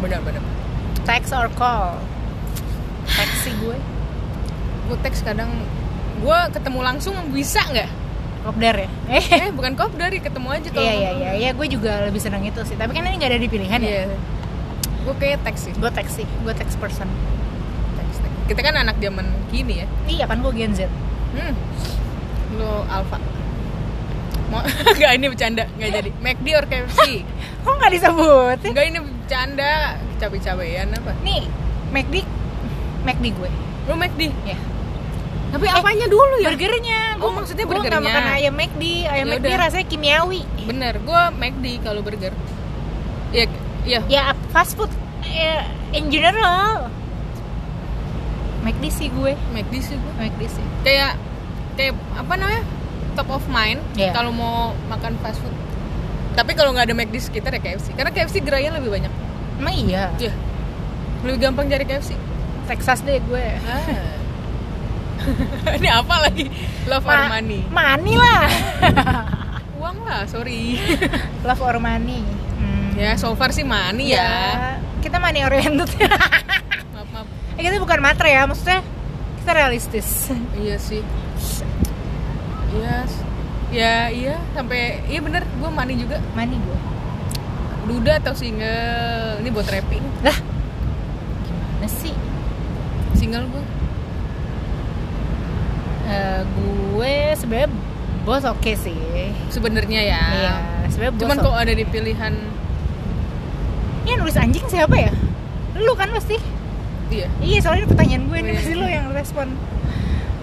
benar-benar 0.00 0.40
text 1.04 1.34
or 1.34 1.50
call? 1.58 1.98
Text 3.10 3.36
sih 3.44 3.52
gue. 3.58 3.76
Gue 4.88 4.96
teks 5.02 5.20
kadang 5.26 5.50
gue 6.22 6.38
ketemu 6.54 6.80
langsung 6.80 7.16
bisa 7.34 7.60
nggak 7.66 7.90
kopdar 8.40 8.74
ya? 8.76 8.88
Eh 9.08 9.48
bukan 9.56 9.72
kop 9.76 9.92
dari 9.96 10.18
ketemu 10.18 10.48
aja 10.48 10.68
kalau 10.72 10.84
iya 10.84 10.94
iya 10.94 11.10
iya. 11.12 11.30
Iya 11.36 11.50
gue 11.54 11.66
juga 11.68 11.92
lebih 12.08 12.20
senang 12.22 12.42
itu 12.44 12.60
sih. 12.64 12.76
Tapi 12.76 12.92
kan 12.96 13.04
ini 13.04 13.16
nggak 13.20 13.30
ada 13.30 13.40
di 13.40 13.48
pilihan 13.48 13.80
ya? 13.80 13.88
Iya. 13.88 14.04
Gue 15.04 15.14
kayak 15.16 15.44
teks 15.44 15.60
sih. 15.68 15.72
Gue 15.76 15.90
text 15.92 16.14
sih. 16.20 16.26
Gue 16.44 16.54
text 16.56 16.76
person. 16.80 17.08
Teks, 17.96 18.16
teks. 18.20 18.36
kita 18.48 18.60
kan 18.64 18.74
anak 18.80 18.96
zaman 18.98 19.26
gini 19.52 19.84
ya? 19.84 19.86
Iya 20.08 20.24
kan 20.28 20.40
gue 20.40 20.52
Gen 20.56 20.72
Z. 20.72 20.88
Hmm. 21.36 21.54
lo 22.58 22.82
alpha. 22.90 23.16
Mau 24.50 24.60
nggak 24.98 25.12
ini 25.14 25.26
bercanda. 25.30 25.64
Nggak 25.78 25.90
jadi. 26.00 26.10
McD 26.24 26.46
or 26.56 26.64
KFC 26.66 27.22
kok 27.60 27.74
nggak 27.76 27.92
disebut? 27.92 28.58
Nggak 28.72 28.84
ini 28.88 28.98
bercanda. 29.04 30.00
Cabai-cabean 30.20 30.88
apa? 30.96 31.12
Nih 31.24 31.44
McD 31.92 32.24
McD 33.04 33.24
gue. 33.36 33.50
Lo 33.88 33.96
McD 33.96 34.32
ya 34.44 34.69
tapi 35.50 35.66
apanya 35.66 36.06
dulu 36.06 36.34
ya? 36.38 36.54
burgernya. 36.54 37.00
Oh, 37.18 37.30
maksudnya 37.34 37.64
gue 37.64 37.74
nggak 37.74 37.90
burgernya. 37.90 38.06
makan 38.06 38.24
ayam 38.32 38.54
McD. 38.54 38.82
Ayam 39.04 39.26
Ya 39.26 39.34
McD 39.36 39.50
rasanya 39.58 39.86
kimiawi. 39.86 40.42
Bener 40.64 40.94
gue 40.98 41.22
McD 41.34 41.64
kalau 41.82 42.00
burger. 42.00 42.32
Iya 43.30 43.44
iya 43.82 44.00
ya 44.06 44.22
fast 44.50 44.74
food 44.74 44.90
ya, 45.22 45.66
in 45.90 46.08
general. 46.08 46.86
McD 48.60 48.84
sih 48.88 49.08
gue. 49.08 49.32
McD 49.50 49.74
sih 49.80 49.96
gue. 49.96 50.12
McD 50.16 50.42
sih. 50.46 50.64
Kayak 50.82 51.16
kayak 51.74 51.94
apa 52.14 52.34
namanya? 52.36 52.64
Top 53.12 53.26
of 53.28 53.42
mind 53.50 53.82
Iya. 53.98 54.14
kalau 54.14 54.30
mau 54.30 54.70
makan 54.86 55.18
fast 55.18 55.42
food. 55.42 55.54
Tapi 56.30 56.54
kalau 56.54 56.70
nggak 56.70 56.86
ada 56.86 56.94
McD 56.94 57.16
sekitar 57.18 57.50
ya 57.50 57.60
KFC 57.60 57.90
karena 57.98 58.14
KFC 58.14 58.38
gerainya 58.38 58.78
lebih 58.78 58.92
banyak. 58.92 59.12
Emang 59.58 59.74
iya. 59.74 60.14
Iya. 60.14 60.32
Lebih 61.26 61.38
gampang 61.42 61.66
cari 61.66 61.84
KFC 61.84 62.14
Texas 62.64 63.02
deh 63.02 63.18
gue. 63.18 63.44
ini 65.76 65.88
apa 65.88 66.14
lagi 66.20 66.46
love 66.84 67.02
or 67.02 67.14
Ma- 67.14 67.30
money 67.32 67.60
Money 67.66 68.14
lah. 68.14 68.44
uang 69.80 69.98
lah 70.02 70.22
sorry 70.24 70.76
Love 71.46 71.62
or 71.62 71.76
money. 71.78 72.20
Hmm. 72.54 72.92
ya 72.94 73.14
so 73.14 73.32
far 73.32 73.48
sih 73.50 73.62
money 73.62 74.12
ya 74.12 74.28
Kita 75.00 75.16
money 75.16 75.40
oriented. 75.40 75.88
maaf 76.90 77.08
maaf 77.10 77.26
eh, 77.54 77.62
kita 77.62 77.76
bukan 77.76 77.98
matre 77.98 78.28
ya, 78.28 78.44
maksudnya 78.44 78.84
kita 79.38 79.50
realistis. 79.54 80.28
iya 80.54 80.76
sih 80.76 81.00
iya 82.70 82.96
ya 83.70 83.94
iya 84.08 84.34
sampai 84.50 85.00
iya 85.06 85.18
bener 85.18 85.42
gue 85.42 85.70
money 85.70 85.94
juga 85.96 86.20
Money 86.32 86.56
gue. 86.56 86.78
duda 87.86 88.18
atau 88.18 88.30
single 88.32 88.76
ini 89.38 89.48
buat 89.48 89.64
rapping 89.64 90.04
Lah. 90.20 90.36
Gimana 91.42 91.88
sih? 91.88 92.14
single 93.12 93.48
gue 93.48 93.64
Eh, 96.10 96.42
gue 96.44 97.14
sebenarnya 97.34 97.70
bos 98.20 98.44
oke 98.44 98.72
sih. 98.74 98.98
sebenarnya 99.48 100.00
ya 100.02 100.22
Iya, 100.28 100.54
sebenarnya 100.86 101.14
cuman 101.16 101.36
kok 101.40 101.56
ada 101.56 101.72
di 101.72 101.84
pilihan 101.84 102.34
Ini 104.00 104.12
nulis 104.16 104.34
anjing 104.34 104.66
siapa 104.66 104.96
ya? 104.96 105.12
Lu 105.74 105.94
kan 105.94 106.10
pasti. 106.10 106.36
iya 107.08 107.26
Iya, 107.38 107.58
soalnya 107.60 107.80
ini 107.80 107.88
pertanyaan 107.88 108.22
gue 108.24 108.36
ini 108.36 108.46
Iya. 108.46 108.56
pasti 108.56 108.72
lu 108.74 108.86
yang 108.86 109.06
respon. 109.10 109.48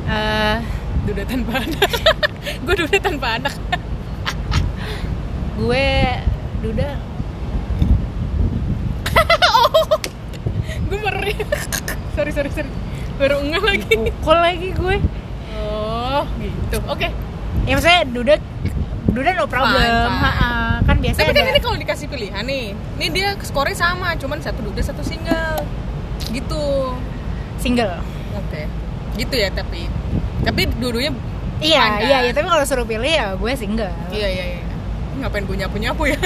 Eh, 0.05 0.57
duda 1.03 1.23
tanpa 1.23 1.51
anak 1.57 1.89
gue 2.63 2.75
duda 2.77 2.97
tanpa 2.97 3.27
anak 3.37 3.55
gue 5.57 5.89
Duda 6.59 6.89
gue 10.81 10.97
baru 10.97 11.19
sorry 12.13 12.31
sorry 12.31 12.49
sorry 12.49 12.69
baru 13.17 13.41
enggak 13.41 13.63
lagi 13.63 13.93
pukul 14.13 14.37
lagi 14.37 14.69
gue. 14.71 14.97
Oh 16.17 16.25
gitu 16.41 16.77
oke 16.89 17.09
Ya 17.65 17.73
maksudnya 17.75 18.01
Duda 18.07 18.35
Duda 19.11 19.29
no 19.33 19.49
problem. 19.49 19.81
Fine, 19.81 20.23
fine. 20.23 20.85
Kan 20.87 20.97
biasanya 21.03 21.25
tapi 21.25 21.35
kan 21.35 21.43
ada 21.43 21.51
ini 21.51 21.61
kalau 21.63 21.77
dikasih 21.79 22.07
pilihan 22.07 22.43
nih 22.47 22.65
ini 23.01 23.05
dia 23.11 23.29
skornya 23.43 23.75
sama 23.75 24.15
cuman 24.15 24.39
satu 24.39 24.61
duda 24.63 24.79
satu 24.79 25.03
single 25.03 25.59
gitu 26.31 26.95
single. 27.59 27.99
oke 28.31 28.61
gitu 29.19 29.35
ya 29.35 29.49
tapi 29.51 29.89
tapi 30.47 30.69
dua-duanya 30.79 31.11
Iya, 31.57 31.83
iya, 32.05 32.17
kan? 32.21 32.21
iya, 32.29 32.31
tapi 32.37 32.47
kalau 32.53 32.63
suruh 32.69 32.85
pilih 32.85 33.09
ya 33.09 33.33
gue 33.33 33.51
single. 33.57 33.89
iya 34.13 34.27
iya 34.29 34.45
iya 34.55 34.61
ngapain 35.17 35.43
gue 35.43 35.57
nyapu 35.57 35.75
nyapu 35.81 36.03
ya 36.07 36.19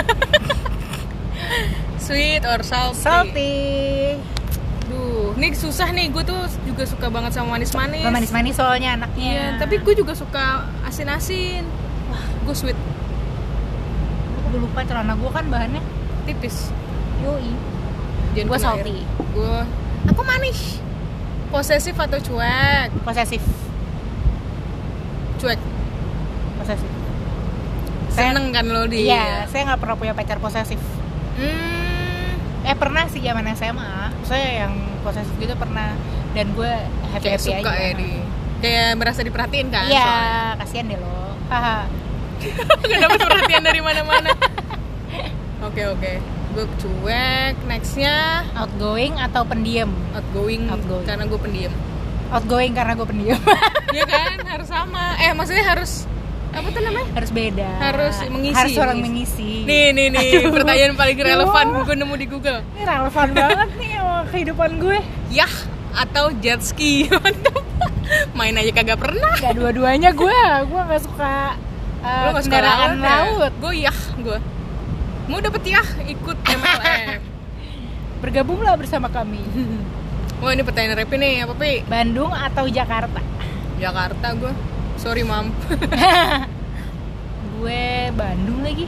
sweet 2.06 2.44
or 2.44 2.60
salty 2.62 3.00
Salty. 3.02 3.56
Ini 5.42 5.58
susah 5.58 5.90
nih. 5.90 6.14
Gue 6.14 6.22
tuh 6.22 6.38
juga 6.62 6.86
suka 6.86 7.10
banget 7.10 7.34
sama 7.34 7.58
manis-manis. 7.58 8.06
Manis-manis 8.06 8.54
soalnya 8.54 8.94
anaknya. 8.94 9.26
Iya, 9.26 9.46
tapi 9.58 9.82
gue 9.82 9.94
juga 9.98 10.14
suka 10.14 10.70
asin-asin. 10.86 11.66
Wah, 12.08 12.22
gue 12.46 12.54
sweet 12.54 12.78
gue 14.52 14.60
lupa 14.60 14.84
celana 14.84 15.16
gue 15.16 15.32
kan 15.32 15.48
bahannya 15.48 15.80
tipis. 16.28 16.70
yoi. 17.24 17.56
Jangan 18.36 18.46
Gue 18.46 18.58
kena 18.60 18.68
salty. 18.68 18.96
Gue 19.32 19.58
aku 20.06 20.22
manis. 20.22 20.60
Posesif 21.50 21.96
atau 21.96 22.20
cuek? 22.20 22.92
Posesif. 23.02 23.40
Cuek. 25.40 25.60
Posesif. 26.60 26.92
Saya- 28.12 28.36
Seneng 28.36 28.52
kan 28.52 28.68
lo 28.68 28.86
di? 28.86 29.08
Iya, 29.08 29.48
saya 29.48 29.72
nggak 29.72 29.80
pernah 29.80 29.96
punya 29.96 30.14
pacar 30.14 30.38
posesif. 30.38 30.80
Hmm, 31.40 32.36
Eh 32.62 32.76
pernah 32.76 33.08
sih 33.08 33.24
zaman 33.24 33.48
SMA. 33.56 34.12
Saya 34.22 34.68
yang 34.68 34.91
posesif 35.02 35.36
gitu 35.36 35.54
pernah 35.54 35.94
dan 36.32 36.48
gue 36.52 36.72
happy 37.12 37.26
kayak 37.26 37.38
happy 37.38 37.50
suka 37.52 37.70
aja. 37.70 37.82
ya 37.82 37.92
di 37.94 38.12
kayak 38.60 38.90
merasa 38.96 39.20
diperhatiin 39.22 39.68
kan 39.68 39.86
Iya, 39.86 40.14
kasihan 40.56 40.86
deh 40.88 40.96
lo. 40.96 41.18
Gak 42.82 43.00
dapet 43.00 43.20
perhatian 43.20 43.62
dari 43.62 43.80
mana-mana 43.80 44.34
oke 45.68 45.82
oke 45.90 46.12
gue 46.52 46.66
cuek 46.78 47.56
nextnya 47.64 48.44
Outgoing 48.54 49.16
atau 49.16 49.44
pendiam? 49.44 49.88
outgoing, 50.12 50.68
Outgoing. 50.68 51.06
karena 51.06 51.24
gue 51.26 51.40
pendiam 51.40 51.74
Outgoing 52.32 52.72
karena 52.72 52.94
gue 52.94 53.04
pendiam. 53.04 53.42
Iya 53.92 54.08
kan 54.08 54.40
harus 54.42 54.66
sama 54.66 55.20
eh 55.20 55.32
maksudnya 55.32 55.68
harus 55.68 56.08
apa 56.52 56.68
tuh 56.68 56.82
namanya 56.82 57.08
harus 57.14 57.32
beda. 57.32 57.70
Harus 57.80 58.16
mengisi, 58.28 58.56
Harus 58.56 58.76
orang 58.76 58.98
mengisi. 58.98 59.40
mengisi. 59.40 59.52
nih 59.64 59.86
nih 59.90 60.08
nih 60.10 60.28
Aduh. 60.38 60.52
pertanyaan 60.52 60.94
paling 60.94 61.18
relevan 61.18 61.66
Aduh. 61.70 61.84
gue 61.84 61.96
nemu 61.96 62.16
di 62.16 62.28
Google 62.28 62.60
Ini 62.72 62.84
relevan 62.84 63.28
banget 63.40 63.70
nih 63.76 63.92
sama 63.94 64.22
kehidupan 64.28 64.70
gue. 64.78 64.98
yah 65.30 65.54
atau 65.94 66.26
jet 66.38 66.60
ski 66.62 66.92
mantap 67.14 67.64
main 68.32 68.52
aja 68.54 68.72
kagak 68.72 68.96
pernah 68.98 69.32
Gak 69.38 69.56
dua-duanya 69.56 70.12
gue. 70.12 70.40
Gue 70.66 70.82
nggak 70.82 71.02
suka 71.02 71.56
uh, 72.00 72.22
lo 72.22 72.30
gak 72.32 72.42
suka 72.42 72.52
kendaraan 72.54 72.92
laut, 72.94 73.00
ya? 73.00 73.08
laut. 73.08 73.54
gue 73.58 73.74
yah 73.80 74.00
gue 74.18 74.38
mau 75.26 75.40
dapet 75.40 75.64
yah 75.66 75.88
ikut 76.06 76.38
MLM 76.38 77.20
Bergabunglah 78.22 78.76
bersama 78.76 79.08
kami. 79.08 79.40
wah 80.38 80.52
ini 80.52 80.62
pertanyaan 80.62 80.94
Repi 80.96 81.16
nih 81.16 81.34
apa 81.42 81.54
pi 81.54 81.82
Bandung 81.84 82.30
atau 82.30 82.68
Jakarta? 82.68 83.22
Jakarta 83.78 84.28
gue 84.34 84.52
sorry 85.02 85.24
mam 85.24 85.50
gue 87.54 87.84
Bandung 88.12 88.62
lagi. 88.62 88.86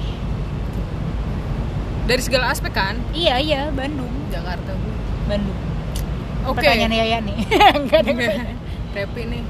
dari 2.04 2.20
segala 2.20 2.50
aspek 2.50 2.70
kan 2.72 3.00
Iya 3.12 3.40
iya 3.40 3.62
Bandung. 3.70 4.10
Jakarta 4.28 4.72
gue 4.72 4.94
Bandung. 5.26 5.58
oke 6.44 6.58
Pertanyaan 6.58 6.92
Yaya 6.92 7.18
nih. 7.20 7.38
Enggak 7.80 7.98
ada 8.00 8.08
yang 8.08 8.18
pertanyaan. 8.20 8.58
Repi 8.94 9.22
nih 9.26 9.44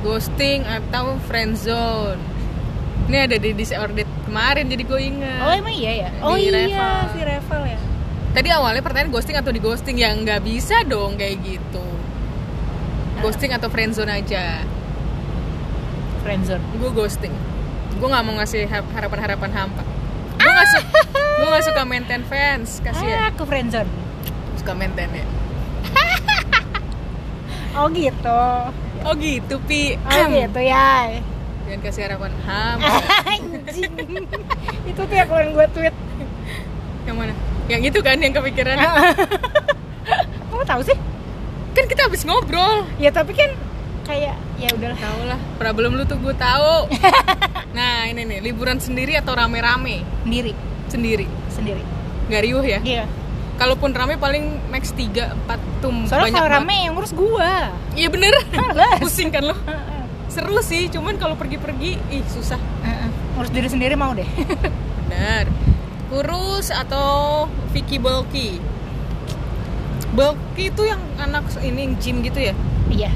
ghosting 0.00 0.60
atau 0.62 1.16
friend 1.22 1.56
zone 1.56 2.20
ini 3.04 3.18
ada 3.20 3.36
di 3.36 3.50
disordered 3.52 4.04
kemarin 4.22 4.64
jadi 4.64 4.82
gue 4.82 5.00
inget 5.02 5.40
Oh 5.40 5.50
emang 5.50 5.72
iya 5.72 5.92
ya? 5.98 6.10
Di 6.10 6.20
Oh 6.20 6.36
iya 6.36 6.50
Reval. 6.52 7.00
si 7.10 7.20
Reval 7.20 7.62
ya. 7.66 7.78
tadi 8.32 8.48
awalnya 8.50 8.80
pertanyaan 8.80 9.10
ghosting 9.10 9.34
atau 9.34 9.48
di 9.48 9.58
ghosting 9.58 9.96
ya 9.96 10.10
nggak 10.10 10.40
bisa 10.40 10.82
dong 10.82 11.14
kayak 11.14 11.40
gitu 11.40 11.84
ghosting 13.18 13.50
atau 13.50 13.66
friend 13.66 13.92
zone 13.92 14.10
aja 14.10 14.60
Friendzone. 16.24 16.64
gue 16.72 16.90
ghosting 16.90 17.34
gue 17.94 18.08
nggak 18.08 18.22
mau 18.22 18.34
ngasih 18.34 18.64
harapan 18.66 19.18
harapan 19.20 19.50
hampa 19.52 19.82
gue 20.34 20.50
nggak 20.50 20.68
suka 20.70 21.00
gue 21.14 21.46
nggak 21.46 21.64
suka 21.64 21.82
maintain 21.84 22.22
fans 22.22 22.80
kasih 22.80 23.06
ya 23.06 23.18
Ah, 23.20 23.30
ke 23.30 23.42
friendzone. 23.42 23.90
suka 24.56 24.72
maintain 24.72 25.10
ya 25.10 25.24
Oh 27.76 27.86
gitu. 27.88 28.40
oh 29.00 29.14
gitu 29.16 29.54
pi 29.62 29.98
Oh 30.00 30.26
gitu 30.26 30.60
ya. 30.60 31.10
jangan 31.64 31.80
kasih 31.82 32.02
harapan 32.04 32.30
hampa 32.46 32.94
Anjing. 33.24 33.92
Itu 34.90 35.00
tuh 35.00 35.12
yang 35.12 35.26
kemarin 35.26 35.50
gue 35.52 35.66
tweet. 35.70 35.94
yang 37.04 37.16
mana 37.16 37.34
yang 37.64 37.80
itu 37.80 37.96
kan 37.98 38.16
yang 38.16 38.30
kepikiran 38.30 38.76
Kamu 40.44 40.62
tahu 40.62 40.80
sih? 40.82 40.96
kan 41.72 41.84
kita 41.84 42.06
habis 42.06 42.22
ngobrol 42.22 42.84
Ya 42.96 43.08
tapi 43.08 43.32
kan 43.32 43.50
kayak 44.04 44.36
ya 44.54 44.68
udahlah. 44.70 44.98
tau 44.98 45.20
lah 45.24 45.40
problem 45.56 45.96
lu 45.96 46.04
tuh 46.04 46.16
gue 46.16 46.34
tahu 46.34 46.88
nah 47.76 48.04
ini 48.04 48.22
nih 48.22 48.38
liburan 48.40 48.78
sendiri 48.78 49.16
atau 49.16 49.32
rame-rame 49.32 50.04
Sendiri, 50.22 50.52
sendiri 50.86 51.26
sendiri. 51.48 51.82
nggak 52.28 52.42
riuh 52.42 52.62
ya 52.62 52.80
Iya. 52.80 53.04
kalaupun 53.54 53.90
rame 53.90 54.14
paling 54.14 54.60
max 54.68 54.92
3, 54.92 55.10
4 55.46 55.82
tuh 55.82 55.90
Soalnya 56.04 56.20
banyak 56.28 56.34
kalau 56.38 56.54
rame 56.54 56.76
yang 56.80 56.92
ngurus 56.94 57.12
gua. 57.12 57.72
iya 57.94 58.08
bener 58.08 58.32
pusing 58.98 59.28
kan 59.28 59.44
lo 59.44 59.56
seru 60.26 60.58
sih 60.60 60.86
cuman 60.88 61.14
kalau 61.14 61.34
pergi-pergi 61.34 61.94
ih 62.10 62.22
susah. 62.26 62.58
Ngurus 63.34 63.50
diri 63.50 63.68
sendiri 63.68 63.94
mau 63.94 64.10
deh. 64.10 64.26
bener 65.06 65.46
kurus 66.06 66.68
atau 66.68 67.46
Vicky 67.70 67.98
bulky 67.98 68.58
bulky 70.10 70.70
itu 70.70 70.82
yang 70.84 71.02
anak 71.18 71.42
ini 71.58 71.94
gym 71.98 72.22
gitu 72.22 72.38
ya 72.40 72.54
iya. 72.88 73.10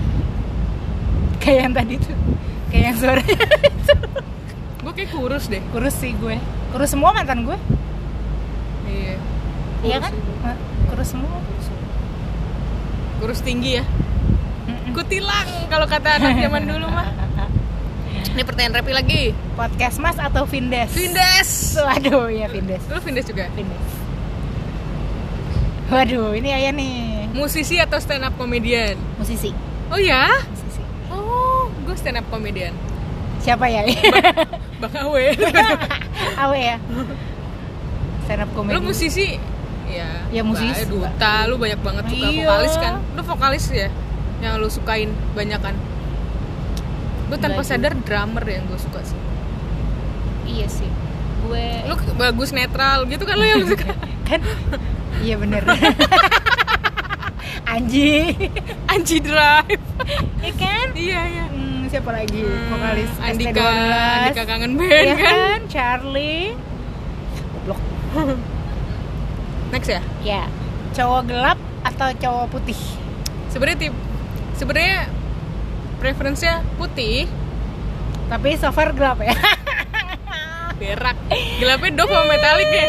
Kayak 1.49 1.61
yang 1.63 1.75
tadi 1.75 1.95
tuh. 1.97 2.17
Kayak 2.69 2.85
yang 2.85 2.97
suaranya 2.97 3.37
gue 4.85 4.93
kayak 4.95 5.11
kurus 5.11 5.45
deh 5.47 5.63
kurus 5.69 5.95
sih 5.95 6.13
gue. 6.13 6.37
Kurus 6.69 6.91
semua 6.91 7.11
mantan 7.11 7.43
gue. 7.43 7.57
iya 8.85 9.17
Iya 9.81 9.97
kan? 9.99 10.13
sih. 10.13 10.21
Kurus 10.87 11.09
semua. 11.09 11.37
kurus 13.19 13.43
tinggi 13.43 13.75
ya 13.75 13.85
kutilang 14.89 15.47
kalau 15.67 15.85
kata 15.85 16.17
anak 16.17 16.39
zaman 16.39 16.63
dulu 16.65 16.87
mah 16.87 17.07
ini 18.33 18.43
pertanyaan 18.43 18.79
Repi 18.79 18.91
lagi 18.91 19.23
Podcast 19.53 19.99
Mas 19.99 20.15
atau 20.17 20.43
Vindes? 20.43 20.91
Vindes 20.91 21.75
Waduh, 21.77 22.31
ya 22.31 22.47
Vindes. 22.47 22.83
lu 22.87 22.99
Vindes 22.99 23.27
juga 23.27 23.47
Vindes. 23.53 23.85
Waduh, 25.89 26.31
ini 26.33 26.51
ayah 26.51 26.71
nih. 26.71 27.31
musisi 27.31 27.79
atau 27.79 27.97
stand 27.97 28.23
up 28.23 28.35
comedian 28.35 28.95
Musisi. 29.17 29.51
oh 29.89 29.99
ya. 29.99 30.31
Oh 31.09 31.69
gue 31.83 31.95
stand 31.95 32.17
up 32.17 32.27
comedian. 32.29 32.73
Siapa 33.39 33.65
ya? 33.67 33.87
Bang 34.79 34.95
Awe. 34.95 35.25
awe 36.43 36.59
ya? 36.59 36.77
Stand 38.25 38.43
up 38.43 38.51
comedy 38.53 38.75
lu 38.75 38.83
musisi? 38.83 39.39
Ya 39.89 40.09
Ya, 40.29 40.43
musisi. 40.45 40.85
duta 40.85 41.49
lu 41.49 41.57
banyak 41.57 41.81
banget 41.81 42.05
suka 42.09 42.29
Iya. 42.29 42.45
vokalis 42.45 42.75
kan? 42.77 42.95
Lu 43.15 43.23
vokalis 43.23 43.65
ya? 43.71 43.89
Yang 44.39 44.55
lu 44.57 44.69
sukain 44.69 45.11
banyak 45.33 45.61
kan? 45.61 45.75
Gue 47.29 47.37
tanpa 47.37 47.61
Enggak 47.61 47.71
sadar 47.71 47.93
drummer 47.99 48.45
yang 48.45 48.65
gue 48.67 48.77
suka 48.77 49.01
sih. 49.03 49.19
Iya 50.45 50.67
sih. 50.69 50.91
Gue 51.43 51.65
lu 51.85 51.95
bagus 52.15 52.51
netral 52.51 53.07
gitu 53.07 53.23
kan 53.23 53.37
lu 53.37 53.47
yang 53.47 53.65
suka? 53.65 53.93
Kan? 54.29 54.45
Iya 55.19 55.41
bener 55.41 55.65
Anji. 57.69 58.33
Anji 58.93 59.17
Drive. 59.21 59.83
Ya 60.41 60.53
kan? 60.57 60.87
Iya 60.97 61.21
iya. 61.29 61.45
Hmm, 61.53 61.85
siapa 61.93 62.11
lagi? 62.17 62.41
Hmm, 62.41 62.73
vokalis 62.73 63.13
Andika 63.21 63.53
ST12 63.53 64.17
Andika 64.17 64.43
kangen 64.49 64.73
band 64.81 65.05
ya 65.05 65.17
kan? 65.17 65.35
kan? 65.37 65.61
Charlie. 65.69 66.57
Goblok. 67.53 67.81
next 69.73 69.89
ya? 69.93 70.01
Ya 70.25 70.43
cowok 70.97 71.23
gelap 71.29 71.59
atau 71.85 72.09
cowok 72.17 72.47
putih? 72.57 72.81
Sebenarnya 73.53 73.79
tip 73.89 73.95
sebenarnya 74.57 75.13
preferensinya 76.01 76.65
putih. 76.81 77.29
Tapi 78.33 78.57
so 78.57 78.73
far 78.73 78.97
gelap 78.97 79.21
ya. 79.21 79.37
Berak. 80.81 81.17
Gelapnya 81.59 81.91
dove 81.91 82.13
sama 82.17 82.25
metalik 82.33 82.71
ya 82.71 82.87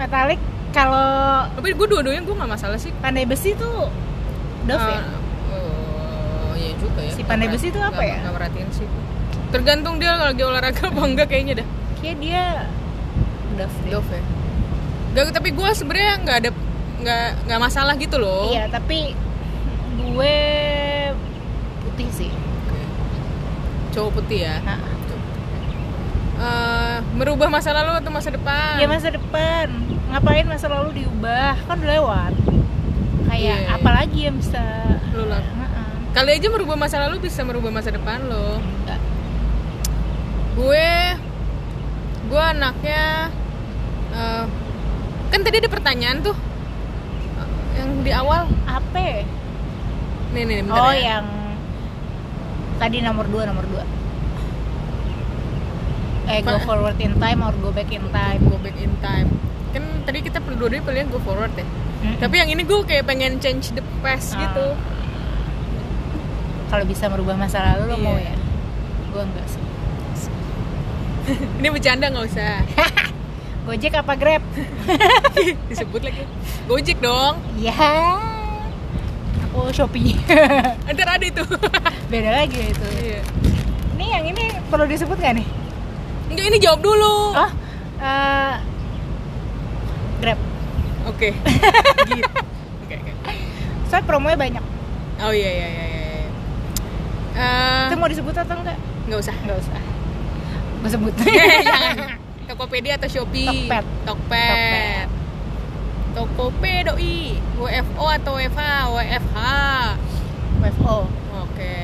metalik 0.00 0.40
kalau 0.70 1.10
tapi 1.50 1.72
gue 1.72 1.86
dua-duanya 1.86 2.22
gue 2.22 2.32
gak 2.32 2.50
masalah 2.50 2.78
sih 2.78 2.94
pandai 2.96 3.24
besi 3.24 3.54
tuh 3.54 3.90
Dove 4.60 4.78
ya? 4.82 5.00
Ah, 5.00 5.08
oh 5.50 6.52
iya 6.54 6.72
juga 6.76 7.00
ya 7.00 7.12
Si 7.12 7.22
pandai 7.22 7.48
besi 7.48 7.68
itu 7.68 7.80
apa 7.80 7.98
ya? 7.98 8.20
nggak 8.20 8.34
merhatiin 8.34 8.70
sih 8.70 8.86
tergantung 9.50 9.98
dia 9.98 10.14
kalau 10.14 10.30
lagi 10.30 10.42
olahraga 10.42 10.82
apa 10.86 11.02
enggak 11.02 11.26
kayaknya 11.26 11.54
dah 11.60 11.68
kayak 11.98 12.16
dia 12.18 12.44
Dove 13.52 13.76
deh. 13.82 13.90
Dove 13.90 14.10
ya 14.10 14.22
Gak, 15.10 15.34
tapi 15.34 15.50
gue 15.50 15.68
sebenarnya 15.74 16.12
nggak 16.22 16.36
ada 16.38 16.50
nggak 17.00 17.26
nggak 17.44 17.60
masalah 17.60 17.94
gitu 17.96 18.14
loh 18.14 18.46
Iya, 18.46 18.70
tapi 18.70 19.10
gue 20.00 20.36
putih 21.82 22.08
sih. 22.10 22.30
Oke. 22.30 22.78
cowok 23.90 24.10
putih 24.16 24.46
ya 24.46 24.56
Nah, 24.62 24.78
Eh, 26.40 26.96
merubah 27.12 27.52
masa 27.52 27.76
lalu 27.76 28.00
atau 28.00 28.08
masa 28.08 28.32
depan 28.32 28.80
ya 28.80 28.88
masa 28.88 29.12
depan. 29.12 29.68
Ngapain 30.10 30.42
masa 30.44 30.66
lalu 30.66 30.90
diubah? 30.98 31.54
Kan 31.64 31.78
udah 31.78 31.90
lewat. 31.92 32.32
Kayak 33.26 33.58
Iya. 33.62 33.72
apalagi 33.72 34.18
yang 34.26 34.36
bisa 34.36 34.62
Lu 35.14 35.24
lah. 35.24 35.38
Heeh. 35.38 35.90
kali 36.10 36.30
aja 36.34 36.48
merubah 36.48 36.74
masa 36.74 36.98
lalu 37.00 37.22
bisa 37.22 37.40
merubah 37.40 37.70
masa 37.70 37.88
depan 37.88 38.26
lo 38.26 38.58
Enggak. 38.58 38.98
gue 40.52 40.90
gue 42.26 42.42
anaknya 42.44 43.30
eh, 44.10 44.44
kan 45.30 45.40
tadi 45.40 45.56
ada 45.56 45.70
pertanyaan 45.70 46.18
tuh 46.20 46.34
eh, 47.38 47.48
yang 47.78 48.02
di 48.02 48.10
awal 48.10 48.50
Apa? 48.66 49.22
nih 50.30 50.42
nih 50.42 50.58
bentar 50.60 50.82
Oh, 50.82 50.90
ya. 50.90 51.22
yang 51.22 51.26
tadi 52.76 52.98
nomor 53.00 53.26
2 53.26 53.46
nomor 53.46 53.62
2. 53.64 53.86
Eh, 56.28 56.38
go 56.40 56.58
forward 56.60 56.98
in 56.98 57.14
time 57.16 57.40
or 57.40 57.54
go 57.56 57.70
back 57.70 57.90
in 57.90 58.02
time. 58.10 58.42
go 58.44 58.58
back 58.58 58.74
in 58.76 58.94
time 59.00 59.30
kan 59.70 59.82
tadi 60.02 60.18
kita 60.20 60.38
berdua 60.38 60.68
pilihan 60.76 61.06
go 61.06 61.18
forward 61.18 61.52
ya 61.52 61.62
Mm-mm. 61.62 62.16
tapi 62.18 62.34
yang 62.36 62.48
ini 62.48 62.62
gue 62.62 62.80
kayak 62.82 63.04
pengen 63.04 63.38
change 63.38 63.70
the 63.70 63.82
past 64.00 64.32
Ah. 64.32 64.42
gitu 64.42 64.66
kalau 66.66 66.84
bisa 66.84 67.06
merubah 67.06 67.34
masa 67.34 67.58
lalu 67.68 67.82
lo 67.84 67.94
Iya. 67.94 68.00
mau 68.00 68.16
ya? 68.16 68.34
Gue 69.08 69.22
enggak 69.22 69.42
sih. 69.44 69.62
ini 71.58 71.68
bercanda 71.68 72.06
nggak 72.06 72.26
usah 72.26 72.62
Gojek 73.66 73.92
apa 73.92 74.14
Grab? 74.14 74.42
disebut 75.68 76.00
lagi 76.00 76.22
gojek 76.64 76.98
dong 76.98 77.42
Ya. 77.54 77.74
Aku 79.44 79.66
Shopee. 79.68 80.14
ntar 80.86 81.08
ada 81.10 81.22
itu 81.22 81.42
Beda 82.06 82.30
lagi 82.32 82.58
itu. 82.66 82.86
Iya. 82.96 83.20
Ini 83.92 84.06
yang 84.08 84.24
ini 84.26 84.42
perlu 84.66 84.86
disebut 84.86 85.14
gak 85.16 85.34
nih? 85.34 85.46
enggak 86.28 86.46
ini 86.46 86.58
jawab 86.58 86.80
dulu 86.80 87.34
Oh, 87.36 87.50
Grab. 88.00 88.62
Oke 91.10 91.28
gitu 92.10 92.30
oke 92.80 92.94
oke 92.96 93.12
Soalnya 93.84 94.06
promonya 94.06 94.38
banyak. 94.38 94.64
oh 95.20 95.32
iya 95.32 95.50
iya 95.50 95.68
iya 95.68 95.86
iya 95.88 95.98
Eh, 97.32 97.82
Itu 97.88 97.96
mau 97.96 98.06
disebut 98.06 98.34
atau 98.34 98.52
enggak? 98.54 98.76
nggak 99.06 99.18
usah 99.18 99.34
Enggak 99.40 99.58
usah. 99.58 99.80
Gue 100.76 100.90
sebut. 100.90 101.14
Jangan. 101.24 102.20
Tokopedia 102.46 102.96
atau 102.96 103.08
Shopee? 103.08 103.46
Tokped. 103.46 103.86
Tokped. 104.04 105.08
Tokopedia 106.12 106.90
doi. 106.90 107.38
WFO 107.56 108.04
atau 108.10 108.32
WFH? 108.34 108.60
WFH. 108.90 109.38
WFO. 110.58 110.96
Oke. 111.40 111.74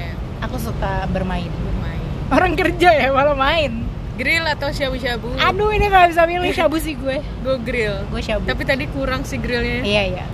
Aku 0.43 0.57
suka 0.59 1.07
bermain. 1.09 1.49
Bermain. 1.49 2.03
Orang 2.29 2.53
kerja 2.53 2.91
ya 2.91 3.09
malah 3.09 3.33
main. 3.33 3.86
Grill 4.17 4.45
atau 4.49 4.69
shabu-shabu? 4.73 5.29
Aduh 5.37 5.69
ini 5.77 5.93
gak 5.93 6.09
bisa 6.09 6.25
milih 6.25 6.51
shabu 6.57 6.81
sih 6.81 6.97
gue. 6.97 7.21
Gue 7.45 7.57
grill. 7.61 7.97
Gue 8.09 8.21
shabu. 8.25 8.49
Tapi 8.49 8.63
tadi 8.65 8.85
kurang 8.89 9.29
sih 9.29 9.37
grillnya. 9.37 9.85
Iya 9.85 10.03
iya. 10.17 10.25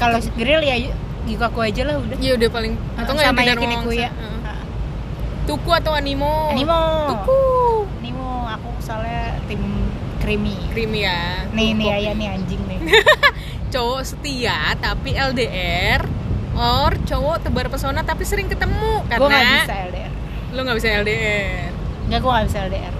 Kalau 0.00 0.18
grill 0.34 0.64
ya 0.64 0.76
Gikaku 1.28 1.60
aja 1.60 1.82
lah 1.84 2.00
udah. 2.00 2.16
Iya 2.16 2.32
udah 2.40 2.48
paling 2.48 2.72
atau 2.96 3.12
nggak 3.12 3.28
yang 3.44 3.60
aku 3.84 3.92
ya. 3.92 4.10
Tuku 5.44 5.70
atau 5.72 5.92
animo? 5.92 6.52
Animo. 6.52 6.80
Tuku. 7.12 7.40
Animo 8.00 8.48
aku 8.48 8.68
soalnya 8.80 9.36
tim 9.44 9.60
creamy. 10.24 10.56
Creamy 10.72 11.04
ya. 11.04 11.44
Nih 11.52 11.76
nih 11.76 11.88
ayah 11.92 12.12
nih 12.16 12.28
anjing 12.32 12.62
nih. 12.64 12.80
Cowok 13.72 14.00
setia 14.00 14.72
tapi 14.80 15.12
LDR 15.12 16.08
or 16.58 16.92
cowok 17.06 17.46
tebar 17.46 17.66
pesona 17.70 18.02
tapi 18.02 18.26
sering 18.26 18.50
ketemu 18.50 19.06
karena 19.06 19.22
gue 19.22 19.30
gak 19.30 19.46
bisa 19.62 19.76
LDR. 19.88 20.12
lo 20.48 20.60
nggak 20.66 20.78
bisa 20.82 20.88
LDR 21.04 21.67
Enggak 22.08 22.18
gue 22.18 22.30
gak 22.30 22.46
bisa 22.46 22.58
LDR. 22.64 22.94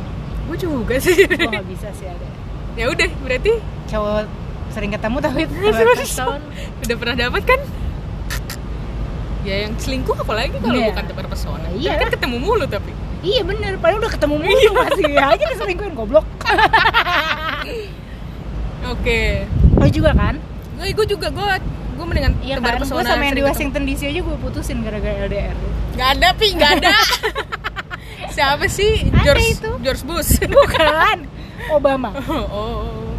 gue 0.45 0.57
juga 0.59 0.95
sih 0.99 1.17
Gue 1.25 1.49
gak 1.51 1.67
bisa 1.67 1.89
sih 1.93 2.07
LDR. 2.07 2.35
ya 2.75 2.85
udah 2.87 3.09
berarti 3.19 3.53
Cowok 3.87 4.23
sering 4.69 4.91
ketemu 4.91 5.17
tapi 5.19 5.43
berpeson. 5.49 6.41
udah 6.79 6.97
pernah 6.97 7.17
dapat 7.19 7.43
kan 7.43 7.61
ya 9.41 9.65
yang 9.65 9.73
selingkuh 9.75 10.13
apalagi 10.15 10.57
kalau 10.57 10.77
Iya. 10.77 10.93
bukan 10.93 11.05
tebar 11.07 11.27
pesona 11.27 11.69
Iya. 11.73 11.97
Kan 11.97 12.09
ketemu 12.11 12.37
mulu 12.39 12.65
tapi 12.65 12.93
Iya 13.19 13.43
bener, 13.43 13.75
padahal 13.77 13.99
udah 13.99 14.13
ketemu 14.13 14.35
mulu 14.39 14.71
masih 14.79 15.11
aja 15.11 15.45
diselingkuhin 15.49 15.91
goblok. 15.93 16.23
oke 18.89 19.21
Lo 19.75 19.87
juga 19.89 20.11
kan? 20.13 20.35
gue 20.77 20.93
gue 20.93 21.07
juga 21.09 21.27
gue 21.29 21.47
gue 21.97 22.07
mendingan 22.07 22.35
Iya 22.41 22.55
tebar 22.59 22.73
kan? 22.73 22.81
pesona 22.81 22.97
Gue 22.97 23.09
sama 23.09 23.23
yang 23.25 23.35
di 23.35 23.43
Washington 23.43 23.83
DC 23.85 24.01
aja 24.07 24.21
gue 24.21 24.37
putusin 24.39 24.79
gara-gara 24.81 25.17
LDR. 25.25 25.57
nggak 25.93 26.09
ada 26.15 26.29
pi 26.33 26.47
nggak 26.55 26.73
ada 26.79 26.93
siapa 28.31 28.67
sih 28.67 29.07
Ada 29.07 29.23
George 29.25 29.47
itu. 29.51 29.71
George 29.81 30.03
Bush 30.05 30.31
Bukan. 30.55 31.19
Obama. 31.69 32.11
oh, 32.23 32.47
oh. 32.55 33.13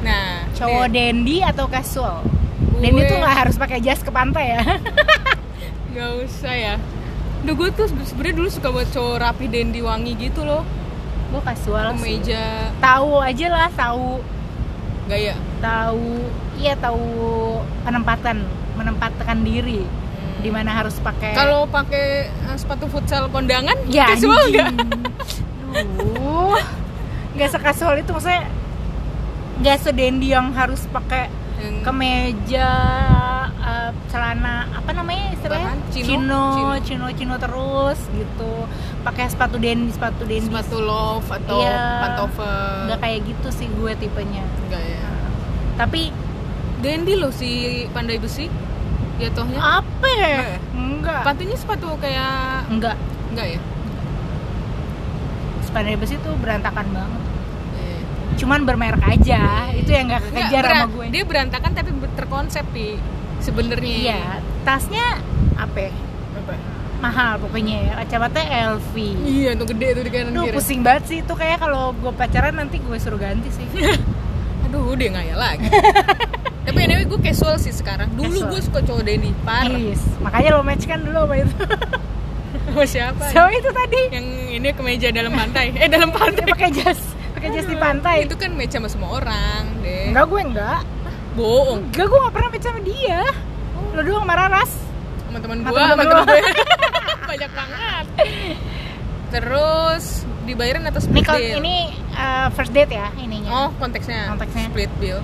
nah 0.00 0.42
Cowok 0.52 0.88
dandy 0.88 1.40
atau 1.40 1.66
casual? 1.66 2.24
Gue- 2.72 2.80
Dandy 2.80 3.02
tuh 3.04 3.16
nggak 3.16 3.36
harus 3.38 3.56
pakai 3.56 3.78
jas 3.78 3.98
ke 3.98 4.08
pantai 4.08 4.52
ya. 4.52 4.62
nggak 5.90 6.10
usah 6.22 6.52
ya 6.52 6.74
Duh 7.40 7.54
gue 7.54 7.68
tuh 7.70 7.86
sebenarnya 8.02 8.34
dulu 8.34 8.48
suka 8.48 8.68
buat 8.68 8.88
cowok 8.88 9.16
rapi 9.18 9.46
dandy 9.46 9.80
wangi 9.80 10.12
gitu 10.14 10.42
loh 10.42 10.64
gue 11.26 11.40
casual 11.42 11.92
sih. 11.92 12.20
kemeja 12.20 12.70
Tahu 12.78 13.18
aja 13.18 13.46
lah, 13.48 13.68
tahu 13.70 14.20
gaya 15.04 15.34
tahu 15.58 16.26
iya 16.56 16.74
tahu 16.74 17.02
penempatan 17.80 18.42
menempatkan 18.74 19.38
diri 19.40 19.86
di 20.46 20.54
mana 20.54 20.70
harus 20.72 20.94
pakai 21.00 21.34
Kalau 21.34 21.66
pakai 21.66 22.06
eh, 22.30 22.56
sepatu 22.56 22.86
futsal 22.86 23.26
kondangan, 23.28 23.74
ya 23.88 24.06
casual 24.08 24.38
nggak? 24.46 24.70
Duh, 25.98 26.54
nggak 27.34 27.50
sekasual 27.50 27.98
itu 27.98 28.10
maksudnya 28.10 28.46
nggak 29.58 29.76
sedendi 29.76 30.30
yang 30.30 30.52
harus 30.52 30.86
pakai 30.86 31.26
Yang- 31.56 31.82
kemeja 31.82 32.70
eh, 33.50 33.90
celana 34.06 34.70
apa 34.70 34.90
namanya 34.92 35.32
istilahnya 35.32 35.74
Bahan, 35.74 35.80
chino, 35.90 36.06
chino 36.06 36.42
chino. 36.54 36.70
chino 36.80 37.06
chino 37.10 37.34
terus 37.36 37.98
gitu 38.08 38.52
pakai 39.02 39.26
sepatu 39.26 39.56
dendi 39.56 39.90
sepatu 39.90 40.22
dendi 40.22 40.46
sepatu 40.46 40.78
love 40.78 41.26
atau 41.26 41.58
Iya. 41.58 41.82
pantofel. 42.00 42.86
nggak 42.86 42.98
kayak 43.00 43.18
gitu 43.24 43.48
sih 43.50 43.66
gue 43.68 43.92
tipenya 43.96 44.44
Nggak 44.64 44.82
ya. 44.84 45.08
tapi 45.74 46.02
Dandy 46.76 47.16
loh 47.16 47.32
si 47.32 47.50
pandai 47.90 48.20
besi. 48.20 48.52
Jatuhnya. 49.16 49.58
apa 49.58 50.08
ya? 50.10 50.28
Nggak 50.28 50.60
enggak 50.74 51.20
Sepatunya 51.22 51.56
sepatu 51.56 51.88
kayak 51.96 52.34
enggak 52.68 52.96
enggak 53.28 53.46
ya? 53.48 53.60
sepatu 55.62 55.88
besi 55.94 56.14
itu 56.14 56.30
berantakan 56.36 56.86
banget 56.88 57.22
Eh. 57.76 58.00
cuman 58.36 58.60
bermerek 58.62 59.02
aja 59.02 59.68
itu 59.70 59.88
yang 59.88 60.08
nggak 60.08 60.22
Nggak, 60.22 60.32
kekejar 60.48 60.64
sama 60.64 60.86
gue 60.88 61.04
Dia 61.10 61.22
berantakan 61.22 61.70
tapi 61.72 61.90
terkonsep 62.12 62.64
pi 62.70 62.96
sebenarnya. 63.38 63.84
iya 63.94 64.22
tasnya 64.62 65.20
apa 65.54 65.76
ya? 65.78 65.92
Apa? 66.34 66.54
mahal 66.96 67.36
pokoknya 67.38 67.76
ya 67.78 67.92
kacamata 67.98 68.40
LV 68.40 68.94
iya 69.22 69.52
tuh 69.52 69.68
gede 69.68 69.86
tuh 69.92 70.02
di 70.02 70.10
kanan 70.10 70.32
kiri 70.34 70.48
pusing 70.50 70.80
banget 70.80 71.04
sih 71.06 71.18
itu 71.20 71.34
kayak 71.34 71.60
kalau 71.60 71.92
gue 71.92 72.08
pacaran 72.10 72.56
nanti 72.56 72.80
gue 72.80 72.96
suruh 72.96 73.20
ganti 73.20 73.52
sih 73.52 73.68
aduh 74.64 74.80
udah 74.88 75.06
nggak 75.06 75.24
ya 75.26 75.36
lagi 75.36 75.68
tapi 76.66 76.78
anyway 76.82 77.06
gue 77.06 77.20
casual 77.22 77.56
sih 77.62 77.70
sekarang. 77.70 78.10
Dulu 78.18 78.50
gue 78.50 78.60
suka 78.60 78.82
cowok 78.82 79.02
Denny 79.06 79.30
parah. 79.46 79.78
Yes. 79.78 80.02
makanya 80.18 80.58
lo 80.58 80.66
match 80.66 80.84
kan 80.90 80.98
dulu 81.06 81.24
sama 81.24 81.34
itu? 81.38 81.56
Sama 82.66 82.82
siapa 82.88 83.24
so 83.30 83.46
itu 83.52 83.70
tadi. 83.70 84.02
Yang 84.10 84.26
ini 84.58 84.68
kemeja 84.74 85.08
dalam 85.14 85.30
pantai. 85.30 85.70
Eh 85.78 85.86
dalam 85.86 86.10
pantai. 86.10 86.50
Pakai 86.50 86.74
jas 86.74 86.98
pakai 87.36 87.48
jas 87.54 87.66
di 87.68 87.76
pantai. 87.78 88.26
itu 88.26 88.34
kan 88.34 88.50
match 88.56 88.74
sama 88.74 88.88
semua 88.88 89.20
orang 89.22 89.62
deh 89.84 90.10
enggak 90.10 90.26
gue 90.26 90.40
enggak. 90.42 90.82
Bohong. 91.38 91.86
Enggak 91.94 92.06
gue 92.10 92.18
gak 92.26 92.34
pernah 92.34 92.48
match 92.50 92.66
sama 92.66 92.80
dia. 92.82 93.22
Lo 93.94 94.00
doang 94.02 94.24
sama 94.26 94.34
Raras. 94.34 94.72
Sama 95.30 95.38
teman 95.38 95.56
Sama 95.62 95.70
gue 95.70 95.82
sama 95.86 96.02
lu. 96.02 96.14
gue 96.16 96.40
banyak 97.30 97.50
banget. 97.54 98.04
Terus 99.30 100.04
dibayarin 100.46 100.84
atau 100.86 101.00
ini 101.02 101.06
split 101.06 101.24
kalau 101.26 101.38
bill. 101.42 101.56
ini 101.62 101.76
uh, 102.14 102.48
first 102.56 102.72
date 102.74 102.90
ya 102.90 103.06
ininya. 103.20 103.50
Oh 103.52 103.68
konteksnya. 103.78 104.32
Konteksnya. 104.34 104.66
split 104.74 104.90
bill 104.98 105.20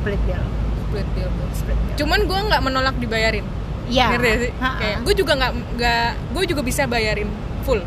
split 0.00 0.20
bill 0.24 0.44
split 0.82 1.08
bill 1.12 1.30
split 1.52 1.76
bill 1.78 1.96
cuman 1.96 2.20
gue 2.24 2.38
nggak 2.42 2.62
menolak 2.62 2.96
dibayarin. 2.96 3.44
Iya. 3.86 4.06
Ngerti 4.08 4.30
sih? 4.40 4.52
Kayak 4.56 4.98
gue 5.02 5.14
juga 5.14 5.32
nggak 5.34 5.52
nggak 5.74 6.06
gue 6.30 6.44
juga 6.46 6.62
bisa 6.62 6.82
bayarin 6.86 7.28
full. 7.62 7.82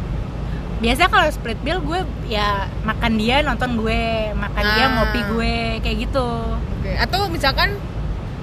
Biasa 0.78 1.08
kalau 1.08 1.28
split 1.28 1.60
bill 1.60 1.80
gue 1.80 2.00
ya 2.28 2.68
makan 2.84 3.16
dia 3.16 3.40
nonton 3.40 3.76
gue 3.76 4.02
makan 4.34 4.64
dia 4.70 4.84
Ah. 4.84 4.92
ngopi 4.94 5.20
gue 5.26 5.54
kayak 5.80 5.98
gitu. 6.04 6.28
Oke. 6.54 6.92
atau 6.94 7.26
misalkan 7.28 7.72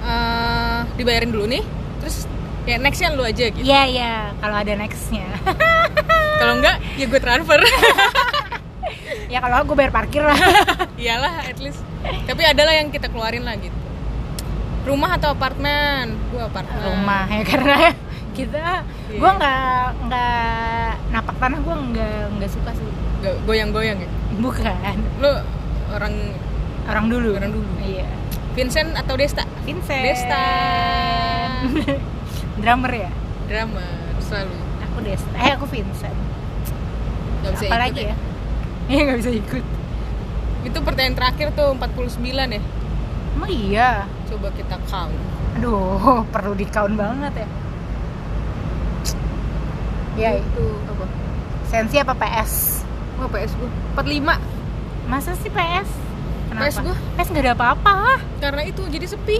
eh, 0.01 0.77
dibayarin 0.95 1.29
dulu 1.29 1.45
nih 1.47 1.61
terus 2.01 2.25
ya 2.63 2.75
nextnya 2.75 3.13
lu 3.13 3.21
aja 3.21 3.45
gitu. 3.47 3.61
Iya 3.61 3.81
iya 3.85 4.13
kalau 4.37 4.57
ada 4.57 4.73
nextnya. 4.73 5.25
Kalau 6.41 6.57
enggak 6.57 6.81
ya 6.97 7.05
gue 7.05 7.19
transfer. 7.19 7.61
Ya 9.31 9.39
kalau 9.39 9.63
gue 9.63 9.77
bayar 9.77 9.95
parkir 9.95 10.19
lah. 10.19 10.35
Iyalah 10.99 11.47
at 11.47 11.55
least 11.55 11.79
tapi 12.23 12.41
adalah 12.43 12.73
yang 12.73 12.89
kita 12.89 13.07
keluarin 13.07 13.43
lah 13.43 13.55
gitu. 13.55 13.75
Rumah 14.81 15.15
atau 15.15 15.31
apartemen? 15.31 16.17
Gue 16.29 16.41
apartemen. 16.41 16.81
Rumah 16.83 17.25
ya 17.27 17.43
karena 17.51 17.77
kita 18.31 18.63
Iya. 19.11 19.19
gue 19.19 19.31
nggak 19.35 19.75
nggak 20.07 20.89
napak 21.11 21.35
tanah 21.35 21.59
gue 21.59 21.75
nggak 21.91 22.19
nggak 22.33 22.49
suka 22.49 22.71
sih. 22.71 22.87
Go- 23.19 23.39
goyang-goyang 23.45 23.99
ya? 23.99 24.09
Bukan. 24.37 24.95
Lu 25.19 25.31
orang 25.91 26.15
orang 26.87 27.05
dulu. 27.07 27.29
Orang 27.35 27.51
dulu. 27.51 27.67
iya. 27.79 28.07
Vincent 28.51 28.95
atau 28.95 29.15
Desta? 29.15 29.43
Vincent. 29.63 30.01
Desta. 30.01 30.43
Drummer 32.61 32.91
ya? 32.91 33.11
Drama 33.45 33.83
selalu. 34.19 34.55
Aku 34.83 34.97
Desta. 35.01 35.35
Eh 35.37 35.51
aku 35.51 35.65
Vincent. 35.67 36.17
Gak 37.41 37.51
bisa 37.51 37.63
apa 37.63 37.67
ikut 37.67 37.79
lagi 37.83 38.01
ya. 38.01 38.07
ya? 38.07 38.15
Iya 38.87 39.01
nggak 39.05 39.19
bisa 39.19 39.31
ikut 39.33 39.63
itu 40.61 40.77
pertanyaan 40.81 41.17
terakhir 41.17 41.47
tuh 41.57 41.73
49 41.73 42.21
ya? 42.29 42.61
Emang 43.33 43.49
iya? 43.49 43.91
Coba 44.29 44.53
kita 44.53 44.77
count. 44.85 45.15
Aduh 45.57 46.21
perlu 46.33 46.53
di 46.53 46.65
count 46.69 46.93
banget 46.93 47.45
ya. 47.45 47.47
Ya 50.19 50.29
itu 50.37 50.65
apa? 50.85 51.05
Sensi 51.71 51.95
apa 51.97 52.13
PS 52.13 52.83
oh 53.21 53.29
PS 53.29 53.53
gue 53.53 53.69
45 53.93 54.25
masa 55.05 55.37
sih 55.37 55.51
PS 55.53 55.89
kenapa? 56.49 56.65
PS 56.67 56.77
gua. 56.81 56.95
PS 57.17 57.27
nggak 57.31 57.43
ada 57.45 57.53
apa-apa 57.53 57.97
karena 58.41 58.61
itu 58.65 58.81
jadi 58.89 59.05
sepi. 59.07 59.39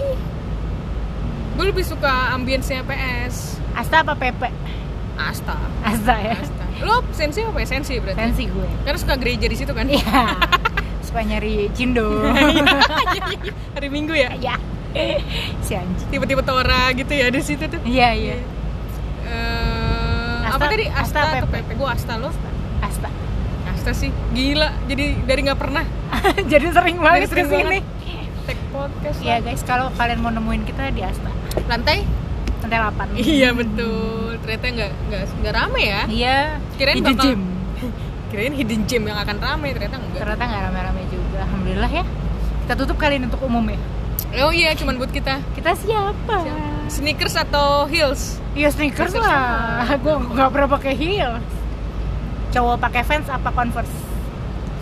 Gue 1.52 1.64
lebih 1.68 1.84
suka 1.84 2.32
ambience-nya 2.32 2.80
PS 2.88 3.60
Asta 3.76 4.00
apa 4.00 4.16
PP 4.16 4.48
Asta. 5.20 5.54
Asta 5.84 6.14
ya? 6.18 6.34
Asta. 6.40 6.64
Lo 6.82 7.04
sensi 7.12 7.44
apa 7.44 7.60
ya? 7.62 7.68
Sensi 7.68 8.00
berarti. 8.00 8.18
Sensi 8.18 8.42
gue. 8.48 8.68
Karena 8.82 8.98
suka 8.98 9.14
gereja 9.20 9.46
di 9.46 9.56
situ 9.60 9.72
kan? 9.76 9.86
Iya 9.86 10.24
suka 11.12 11.20
nyari 11.22 11.68
cindo 11.76 12.08
hari 13.76 13.88
minggu 13.92 14.16
ya? 14.16 14.32
Ya 14.40 14.56
si 15.60 15.72
anjing. 15.72 16.08
Tiba-tiba 16.08 16.40
tora 16.40 16.88
gitu 16.92 17.12
ya 17.12 17.28
di 17.28 17.40
situ 17.40 17.64
tuh? 17.64 17.80
Iya 17.84 18.08
iya. 18.12 18.36
Asta- 20.44 20.56
apa 20.56 20.64
tadi? 20.68 20.84
Asta 20.88 21.00
Asta, 21.20 21.20
atau 21.36 21.48
PP? 21.48 21.56
PP 21.58 21.70
gue 21.76 21.88
Asta 21.88 22.12
lo 22.16 22.28
Asta. 22.80 23.08
Asta. 23.68 23.90
Sih. 23.92 24.08
Gila 24.32 24.72
jadi 24.84 25.20
dari 25.24 25.40
nggak 25.44 25.60
pernah. 25.60 25.84
Jadi 26.52 26.66
sering 26.70 26.96
banget 26.96 27.28
sering 27.28 27.48
ke 27.48 27.56
sini. 27.56 27.78
tag 28.42 28.58
podcast 28.68 29.18
ya 29.22 29.38
guys 29.38 29.62
kalau 29.62 29.88
kalian 29.94 30.18
mau 30.18 30.28
nemuin 30.28 30.64
kita 30.64 30.92
di 30.92 31.00
Asta. 31.00 31.28
Lantai? 31.68 32.04
Lantai 32.60 32.78
8 32.78 33.16
iya 33.16 33.50
betul. 33.52 34.36
Ternyata 34.40 34.64
nggak 34.70 34.90
nggak 35.08 35.22
nggak 35.40 35.54
rame 35.56 35.80
ya? 35.82 36.02
Iya. 36.06 36.38
Kirain 36.76 36.96
hidden 36.96 37.16
bakal- 37.16 37.26
gem. 37.26 37.40
Kirain 38.28 38.54
hidden 38.54 38.80
gem 38.84 39.02
yang 39.04 39.18
akan 39.18 39.36
rame 39.38 39.68
ternyata 39.72 39.96
enggak 39.98 40.20
ternyata 40.20 40.44
nggak 40.46 40.62
rame-rame 40.68 41.01
alhamdulillah 41.72 41.92
ya. 41.92 42.04
Kita 42.62 42.74
tutup 42.84 42.96
kali 43.00 43.16
ini 43.16 43.24
untuk 43.26 43.42
umum 43.48 43.64
ya. 43.64 43.80
Oh 44.44 44.52
iya 44.52 44.76
cuman 44.76 45.00
buat 45.00 45.08
kita. 45.08 45.40
Kita 45.56 45.72
siapa? 45.72 46.36
Sneakers 46.92 47.36
atau 47.36 47.88
heels? 47.88 48.36
Iya 48.52 48.68
sneakers 48.68 49.16
Sneakers 49.16 49.24
lah. 49.24 49.88
gue 50.04 50.14
nggak 50.36 50.50
pernah 50.52 50.68
pakai 50.68 50.92
heels. 50.92 51.44
Cowok 52.52 52.76
pakai 52.76 53.02
Vans 53.08 53.28
apa 53.32 53.48
Converse? 53.48 53.96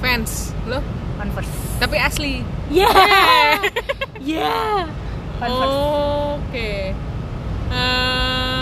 Fans 0.03 0.51
lo? 0.67 0.83
Converse. 1.19 1.55
Tapi 1.79 1.97
asli. 2.03 2.35
Ya 2.75 2.91
ya 4.35 4.87
Converse. 5.39 5.79
Oke. 6.43 6.71
Eh, 7.71 8.61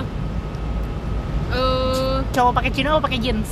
eh, 1.56 2.16
cowok 2.36 2.52
pakai 2.52 2.70
chino 2.76 2.88
apa 2.92 3.08
pakai 3.08 3.18
jeans? 3.24 3.48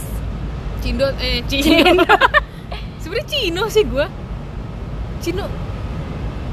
Cindo 0.85 1.09
eh 1.19 1.41
Cino 1.49 2.05
sebenarnya 3.03 3.27
Cino 3.27 3.65
sih 3.73 3.83
gua 3.89 4.07
Cino 5.27 5.51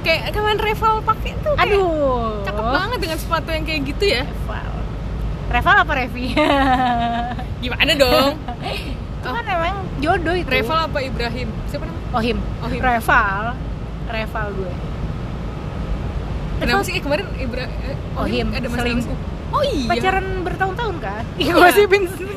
kayak 0.02 0.34
kemarin 0.34 0.60
Reval 0.60 0.94
pakai 1.06 1.32
tuh 1.46 1.54
kayak 1.56 1.78
aduh. 1.78 2.42
cakep 2.44 2.66
banget 2.66 2.98
dengan 3.00 3.18
sepatu 3.22 3.50
yang 3.54 3.64
kayak 3.64 3.82
gitu 3.88 4.06
ya. 4.10 4.24
Reval. 4.28 4.72
Reval 5.54 5.76
apa 5.80 5.94
Revi? 5.96 6.26
Gimana 7.64 7.92
dong? 7.96 8.34
Itu 9.22 9.30
kan 9.32 9.46
emang 9.48 9.76
jodoh 10.02 10.36
itu. 10.36 10.50
Reval 10.50 10.80
apa 10.92 10.98
Ibrahim? 11.00 11.48
Siapa 11.72 11.86
namanya? 11.88 12.18
Ohim 12.18 12.38
Ohim. 12.66 12.82
Reval. 12.82 13.44
Reval 14.12 14.48
gue. 14.58 14.74
Kenapa 16.60 16.82
sih? 16.84 16.94
Eh, 16.98 17.02
kemarin 17.04 17.26
Ibra 17.40 17.66
eh, 17.66 18.20
Ohim, 18.20 18.48
ada 18.56 18.68
masalah 18.72 18.88
selingkuh. 18.90 19.18
oh 19.54 19.64
iya. 19.64 19.88
Pacaran 19.90 20.26
bertahun-tahun 20.42 20.96
kan? 20.98 21.24
Iya. 21.38 21.52
gue 21.54 21.70
sih 21.78 21.86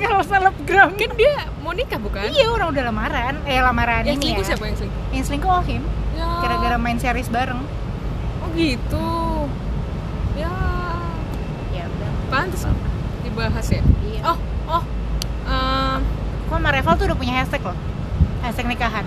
kalau 0.05 0.23
selebgram. 0.23 0.89
Kan 0.95 1.11
dia 1.17 1.35
mau 1.65 1.73
nikah 1.75 1.99
bukan? 1.99 2.29
Iya 2.31 2.47
orang 2.53 2.69
udah 2.71 2.83
lamaran. 2.93 3.35
Eh 3.49 3.59
lamaran 3.59 4.05
yang 4.07 4.21
ini 4.21 4.37
selingkuh 4.37 4.45
ya. 4.45 4.49
siapa 4.55 4.65
yang 4.69 4.77
selingkuh? 4.79 5.03
Yang 5.11 5.25
selingkuh 5.33 5.51
Ohim 5.51 5.83
ya. 6.17 6.29
gara-gara 6.41 6.77
main 6.81 6.97
series 6.97 7.29
bareng? 7.29 7.61
Oh 8.43 8.49
gitu. 8.57 9.09
Ya. 10.35 10.53
Ya 11.77 11.85
udah. 11.87 12.11
Pantas 12.33 12.65
dibahas 13.23 13.67
ya? 13.69 13.83
Iya. 14.01 14.21
oh 14.33 14.39
oh 14.67 14.83
em, 15.47 16.01
kok 16.49 16.57
sama 16.57 16.71
Reval 16.73 16.95
tuh 16.97 17.07
udah 17.13 17.19
punya 17.19 17.35
hashtag 17.39 17.63
loh? 17.63 17.77
Hashtag 18.41 18.67
nikahan. 18.67 19.05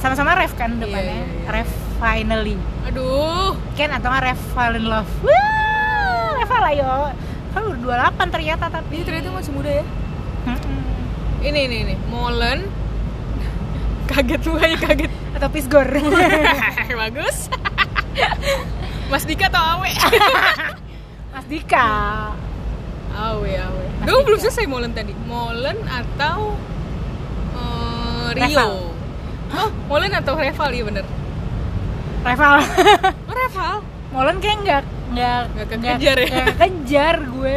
Sama-sama 0.00 0.32
Rev 0.32 0.52
kan 0.56 0.80
depannya? 0.80 1.12
Iya, 1.12 1.12
iya, 1.12 1.28
iya. 1.44 1.50
Rev 1.52 1.70
finally. 2.00 2.56
Aduh. 2.88 3.52
Kan 3.76 3.92
atau 3.92 4.08
nggak 4.08 4.24
Rev 4.32 4.40
fall 4.56 4.72
in 4.80 4.88
love? 4.88 5.10
Wah, 5.20 6.40
Reval 6.40 6.62
ayo 6.72 7.12
kan 7.50 7.62
udah 7.66 8.08
28 8.16 8.34
ternyata 8.34 8.64
tapi. 8.72 9.02
Ini 9.02 9.04
ternyata 9.04 9.28
masih 9.34 9.52
muda 9.52 9.70
ya? 9.82 9.84
Ini 11.40 11.60
ini 11.68 11.76
ini. 11.84 11.94
Molen 12.08 12.68
kaget 14.10 14.42
mukanya 14.44 14.78
kaget. 14.80 15.12
Atau 15.32 15.48
Pisgor 15.48 15.86
bagus. 17.02 17.46
Mas 19.10 19.24
Dika 19.24 19.46
atau 19.46 19.62
Awe? 19.78 19.90
Mas 21.32 21.46
Dika. 21.46 21.86
Awe 23.10 23.50
Awe. 23.50 23.84
Gue 24.02 24.22
belum 24.24 24.38
selesai 24.38 24.66
Molen 24.66 24.90
tadi. 24.90 25.14
Molen 25.24 25.78
atau 25.86 26.54
Reval. 28.30 28.70
Rio? 28.70 28.94
Oh 29.50 29.70
Molen 29.88 30.12
atau 30.12 30.34
Reval? 30.34 30.70
Iya 30.70 30.84
bener. 30.86 31.04
Reval. 32.22 32.54
Oh 33.26 33.34
Reval? 33.34 33.74
Molen 34.10 34.36
kayak 34.38 34.58
nggak 34.60 34.82
nggak 35.10 35.40
Nggak 35.50 35.66
kekejar 35.66 36.16
ya? 36.16 36.26
nggak 36.28 36.46
kekejar 36.52 37.16
gue. 37.26 37.56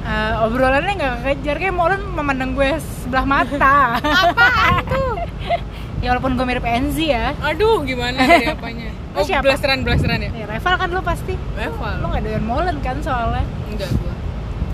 Eh, 0.00 0.32
obrolannya 0.40 0.92
nggak 0.94 1.14
kekejar. 1.18 1.56
Kayak 1.58 1.74
Molen 1.74 2.02
memandang 2.08 2.54
gue 2.54 2.70
sebelah 3.02 3.26
mata. 3.26 3.98
Apaan 3.98 4.78
tuh 4.86 5.09
ya 6.00 6.16
walaupun 6.16 6.36
gue 6.36 6.46
mirip 6.48 6.64
Enzi 6.64 7.12
ya. 7.12 7.36
Aduh 7.40 7.84
gimana 7.84 8.16
dari 8.28 8.48
apanya? 8.52 8.88
Lo 9.12 9.20
oh 9.20 9.24
siapa? 9.24 9.44
blasteran 9.44 9.84
blasteran 9.84 10.20
ya? 10.24 10.30
Ya 10.32 10.46
Reval 10.48 10.74
kan 10.80 10.88
lo 10.92 11.00
pasti. 11.04 11.34
Lo 11.36 11.58
Reval 11.60 11.94
nggak 12.00 12.22
doyan 12.24 12.44
Molen 12.44 12.76
kan 12.80 12.96
soalnya. 13.04 13.44
Enggak 13.68 13.90
gua. 14.00 14.14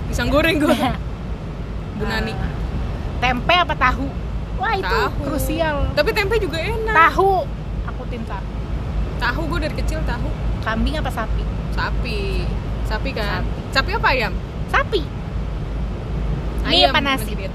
Pisang 0.07 0.29
goreng 0.31 0.57
gua. 0.59 0.95
Bu 1.97 2.03
Nani. 2.05 2.31
Eh, 2.31 2.51
tempe 3.19 3.53
apa 3.55 3.75
tahu? 3.75 4.07
Wah 4.57 4.73
itu 4.73 4.87
Tahu. 4.89 5.27
krusial. 5.27 5.91
Tapi 5.93 6.09
tempe 6.15 6.39
juga 6.39 6.57
enak. 6.57 6.95
Tahu. 7.13 7.45
Aku 7.91 8.01
tim 8.09 8.23
tahu 8.25 8.57
tahu 9.17 9.41
gue 9.49 9.59
dari 9.67 9.75
kecil 9.75 9.99
tahu. 10.05 10.29
Kambing 10.61 10.95
apa 11.01 11.09
sapi? 11.09 11.43
Sapi. 11.73 12.45
Sapi 12.87 13.09
kan? 13.11 13.43
Sapi, 13.73 13.91
apa 13.97 14.07
ayam? 14.13 14.33
Sapi. 14.71 15.01
Mie 16.67 16.83
Ayam 16.83 16.91
apa 16.95 17.01
nasi? 17.03 17.33
Mie. 17.35 17.51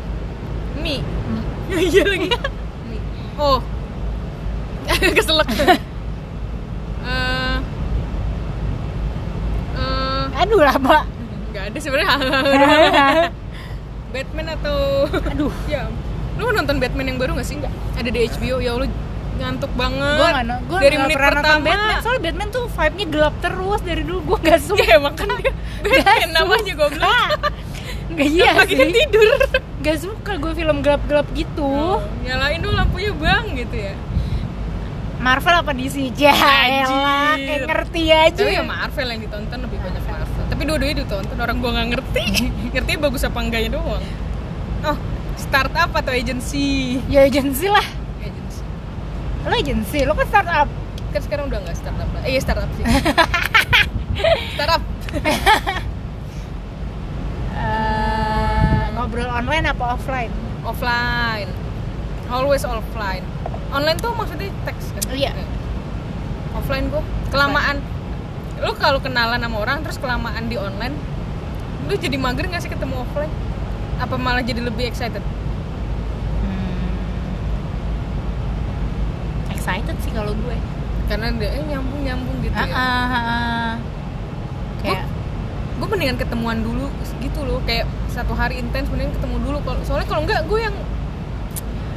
Mie. 0.82 1.02
Iya 1.72 2.04
lagi. 2.04 2.28
Oh. 3.38 3.60
Keselak. 5.16 5.48
Eh. 7.02 7.58
eh, 9.74 10.22
Aduh 10.38 10.62
lama. 10.62 11.02
nggak 11.50 11.74
ada 11.74 11.78
sebenarnya. 11.82 12.14
Batman 14.14 14.54
atau 14.54 15.10
Aduh. 15.34 15.50
ya. 15.66 15.90
Lu 16.38 16.46
mau 16.46 16.54
nonton 16.54 16.78
Batman 16.78 17.10
yang 17.10 17.18
baru 17.18 17.34
gak 17.34 17.42
sih? 17.42 17.58
Enggak. 17.58 17.74
Ada 17.98 18.06
di 18.06 18.22
HBO. 18.22 18.62
Ya 18.62 18.78
Allah 18.78 18.86
ngantuk 19.42 19.74
banget. 19.74 20.14
Gue 20.14 20.28
gak, 20.30 20.46
gua 20.70 20.78
dari 20.78 20.94
nggak 20.94 21.06
menit 21.10 21.16
pernah 21.18 21.30
nonton 21.34 21.42
pertama. 21.42 21.66
Batman 21.66 21.98
Soalnya 22.06 22.22
Batman 22.22 22.48
tuh 22.54 22.64
vibe-nya 22.70 23.06
gelap 23.10 23.34
terus 23.42 23.80
dari 23.82 24.02
dulu 24.06 24.20
Gue 24.22 24.38
gak 24.46 24.60
suka 24.62 24.82
Ya 24.86 24.94
emang 25.02 25.14
kan 25.18 25.26
dia 25.42 25.52
Batman 25.82 26.30
namanya 26.30 26.72
goblok. 26.78 27.38
Gak 28.14 28.28
iya 28.30 28.50
Lagi 28.62 28.74
sih 28.78 28.94
tidur. 28.94 29.42
Gak 29.82 29.98
suka 29.98 30.38
gue 30.38 30.52
film 30.54 30.78
gelap-gelap 30.78 31.26
gitu 31.34 31.66
Oh, 31.66 31.98
nyalain 32.22 32.62
dulu 32.62 32.70
lampunya 32.72 33.10
bang 33.10 33.44
gitu 33.58 33.76
ya. 33.76 33.94
Marvel 35.18 35.54
apa 35.54 35.70
DC? 35.70 36.10
Ya 36.18 36.34
elah, 36.34 37.38
Anjir. 37.38 37.46
kayak 37.46 37.62
ngerti 37.70 38.02
aja 38.10 38.42
Tapi 38.42 38.58
ya 38.58 38.62
Marvel 38.66 39.06
yang 39.06 39.20
ditonton 39.22 39.58
lebih 39.62 39.78
banyak 39.78 40.02
Marvel. 40.02 40.44
Tapi 40.50 40.62
dua-duanya 40.66 40.96
ditonton 41.02 41.36
orang 41.38 41.56
gua 41.62 41.70
nggak 41.78 41.88
ngerti. 41.94 42.24
ngerti 42.74 42.92
bagus 42.98 43.22
apa 43.22 43.38
enggaknya 43.38 43.70
doang. 43.74 44.02
Oh, 44.82 44.98
startup 45.38 45.90
atau 45.94 46.10
agency? 46.10 46.98
Ya 47.06 47.22
agensi 47.22 47.70
lah 47.70 47.86
Agency. 48.18 48.62
Lo 49.46 49.54
agensi, 49.54 49.98
lo 50.02 50.12
kan 50.14 50.26
startup 50.26 50.68
Kan 51.12 51.20
sekarang 51.22 51.44
udah 51.46 51.58
nggak 51.60 51.76
startup 51.76 52.08
lah. 52.08 52.22
Eh, 52.24 52.30
iya 52.34 52.40
startup 52.42 52.70
sih. 52.74 52.84
startup. 54.54 54.82
Eh, 57.52 58.84
Ngobrol 58.96 59.28
online 59.62 59.78
apa 59.78 59.94
offline? 59.94 60.32
Offline. 60.66 61.50
Always 62.26 62.66
offline. 62.66 63.22
Online 63.70 63.94
tuh 64.02 64.10
maksudnya 64.10 64.50
teks 64.66 64.90
kan? 64.90 65.14
Iya. 65.14 65.30
Offline 66.58 66.90
gua 66.90 67.06
kelamaan. 67.30 67.78
Lu 68.58 68.74
kalau 68.74 68.98
kenalan 68.98 69.38
sama 69.38 69.62
orang 69.62 69.86
terus 69.86 70.02
kelamaan 70.02 70.50
di 70.50 70.58
online, 70.58 70.98
lu 71.86 71.94
jadi 71.94 72.18
mager 72.18 72.50
nggak 72.50 72.58
sih 72.66 72.70
ketemu 72.74 73.06
offline? 73.06 73.30
Apa 74.02 74.18
malah 74.18 74.42
jadi 74.42 74.66
lebih 74.66 74.82
excited? 74.90 75.22
Hmm. 76.42 76.90
Excited 79.54 79.94
sih 80.02 80.10
kalau 80.10 80.34
gue 80.34 80.58
Karena 81.06 81.30
dia 81.38 81.54
eh, 81.54 81.62
nyambung 81.70 82.02
nyambung 82.02 82.34
gitu 82.42 82.54
Ah, 82.58 82.66
ya. 82.66 82.74
ah, 82.74 82.82
ah, 82.82 83.14
ah. 83.14 83.72
Kayak 84.82 85.06
gue 85.78 85.86
mendingan 85.86 86.18
ketemuan 86.18 86.58
dulu 86.66 86.90
gitu 87.22 87.46
loh 87.46 87.62
kayak 87.62 87.86
satu 88.12 88.36
hari 88.36 88.60
intens 88.60 88.86
mendingan 88.92 89.16
ketemu 89.16 89.36
dulu. 89.40 89.58
Kalau 89.64 89.80
soalnya 89.88 90.06
kalau 90.06 90.22
enggak 90.28 90.40
gue 90.44 90.60
yang 90.60 90.76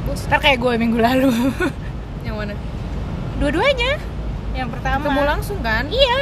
bos 0.08 0.20
Ntar 0.24 0.40
kayak 0.40 0.58
gue 0.58 0.72
minggu 0.80 0.98
lalu. 0.98 1.30
Yang 2.26 2.34
mana? 2.34 2.54
Dua-duanya. 3.38 3.92
Yang 4.56 4.68
pertama. 4.72 5.04
Ketemu 5.04 5.22
langsung 5.28 5.58
kan? 5.60 5.84
Iya. 5.92 6.18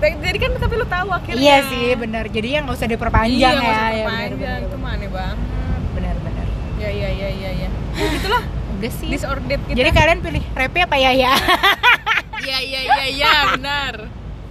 Jadi- 0.00 0.40
kan 0.40 0.50
tapi 0.56 0.74
lu 0.80 0.86
tahu 0.88 1.08
akhirnya. 1.12 1.42
Iya 1.42 1.56
sih 1.68 1.92
benar. 1.98 2.24
Jadi 2.32 2.48
yang 2.56 2.64
nggak 2.64 2.78
usah 2.80 2.88
diperpanjang 2.88 3.36
iya, 3.36 3.50
ya. 3.52 3.60
nggak 3.60 3.68
usah 3.68 3.84
ya, 3.84 3.92
diperpanjang. 3.92 4.38
benar, 4.40 4.60
itu 4.64 4.76
mana 4.80 5.06
bang? 5.12 5.36
Benar, 5.92 6.16
benar. 6.24 6.46
ya 6.80 6.88
ya 6.88 7.08
ya 7.12 7.28
ya 7.28 7.50
ya. 7.52 7.68
Ya 8.00 8.06
gitulah. 8.16 8.42
Udah 8.80 8.92
sih. 8.96 9.08
disordered 9.12 9.60
kita. 9.68 9.76
Jadi 9.76 9.90
kalian 9.92 10.18
pilih 10.24 10.44
Repi 10.56 10.78
apa 10.80 10.96
ya 10.96 11.12
ya? 11.12 11.32
iya 12.46 12.58
iya 12.64 12.80
iya 12.80 13.04
iya 13.12 13.32
benar 13.52 14.19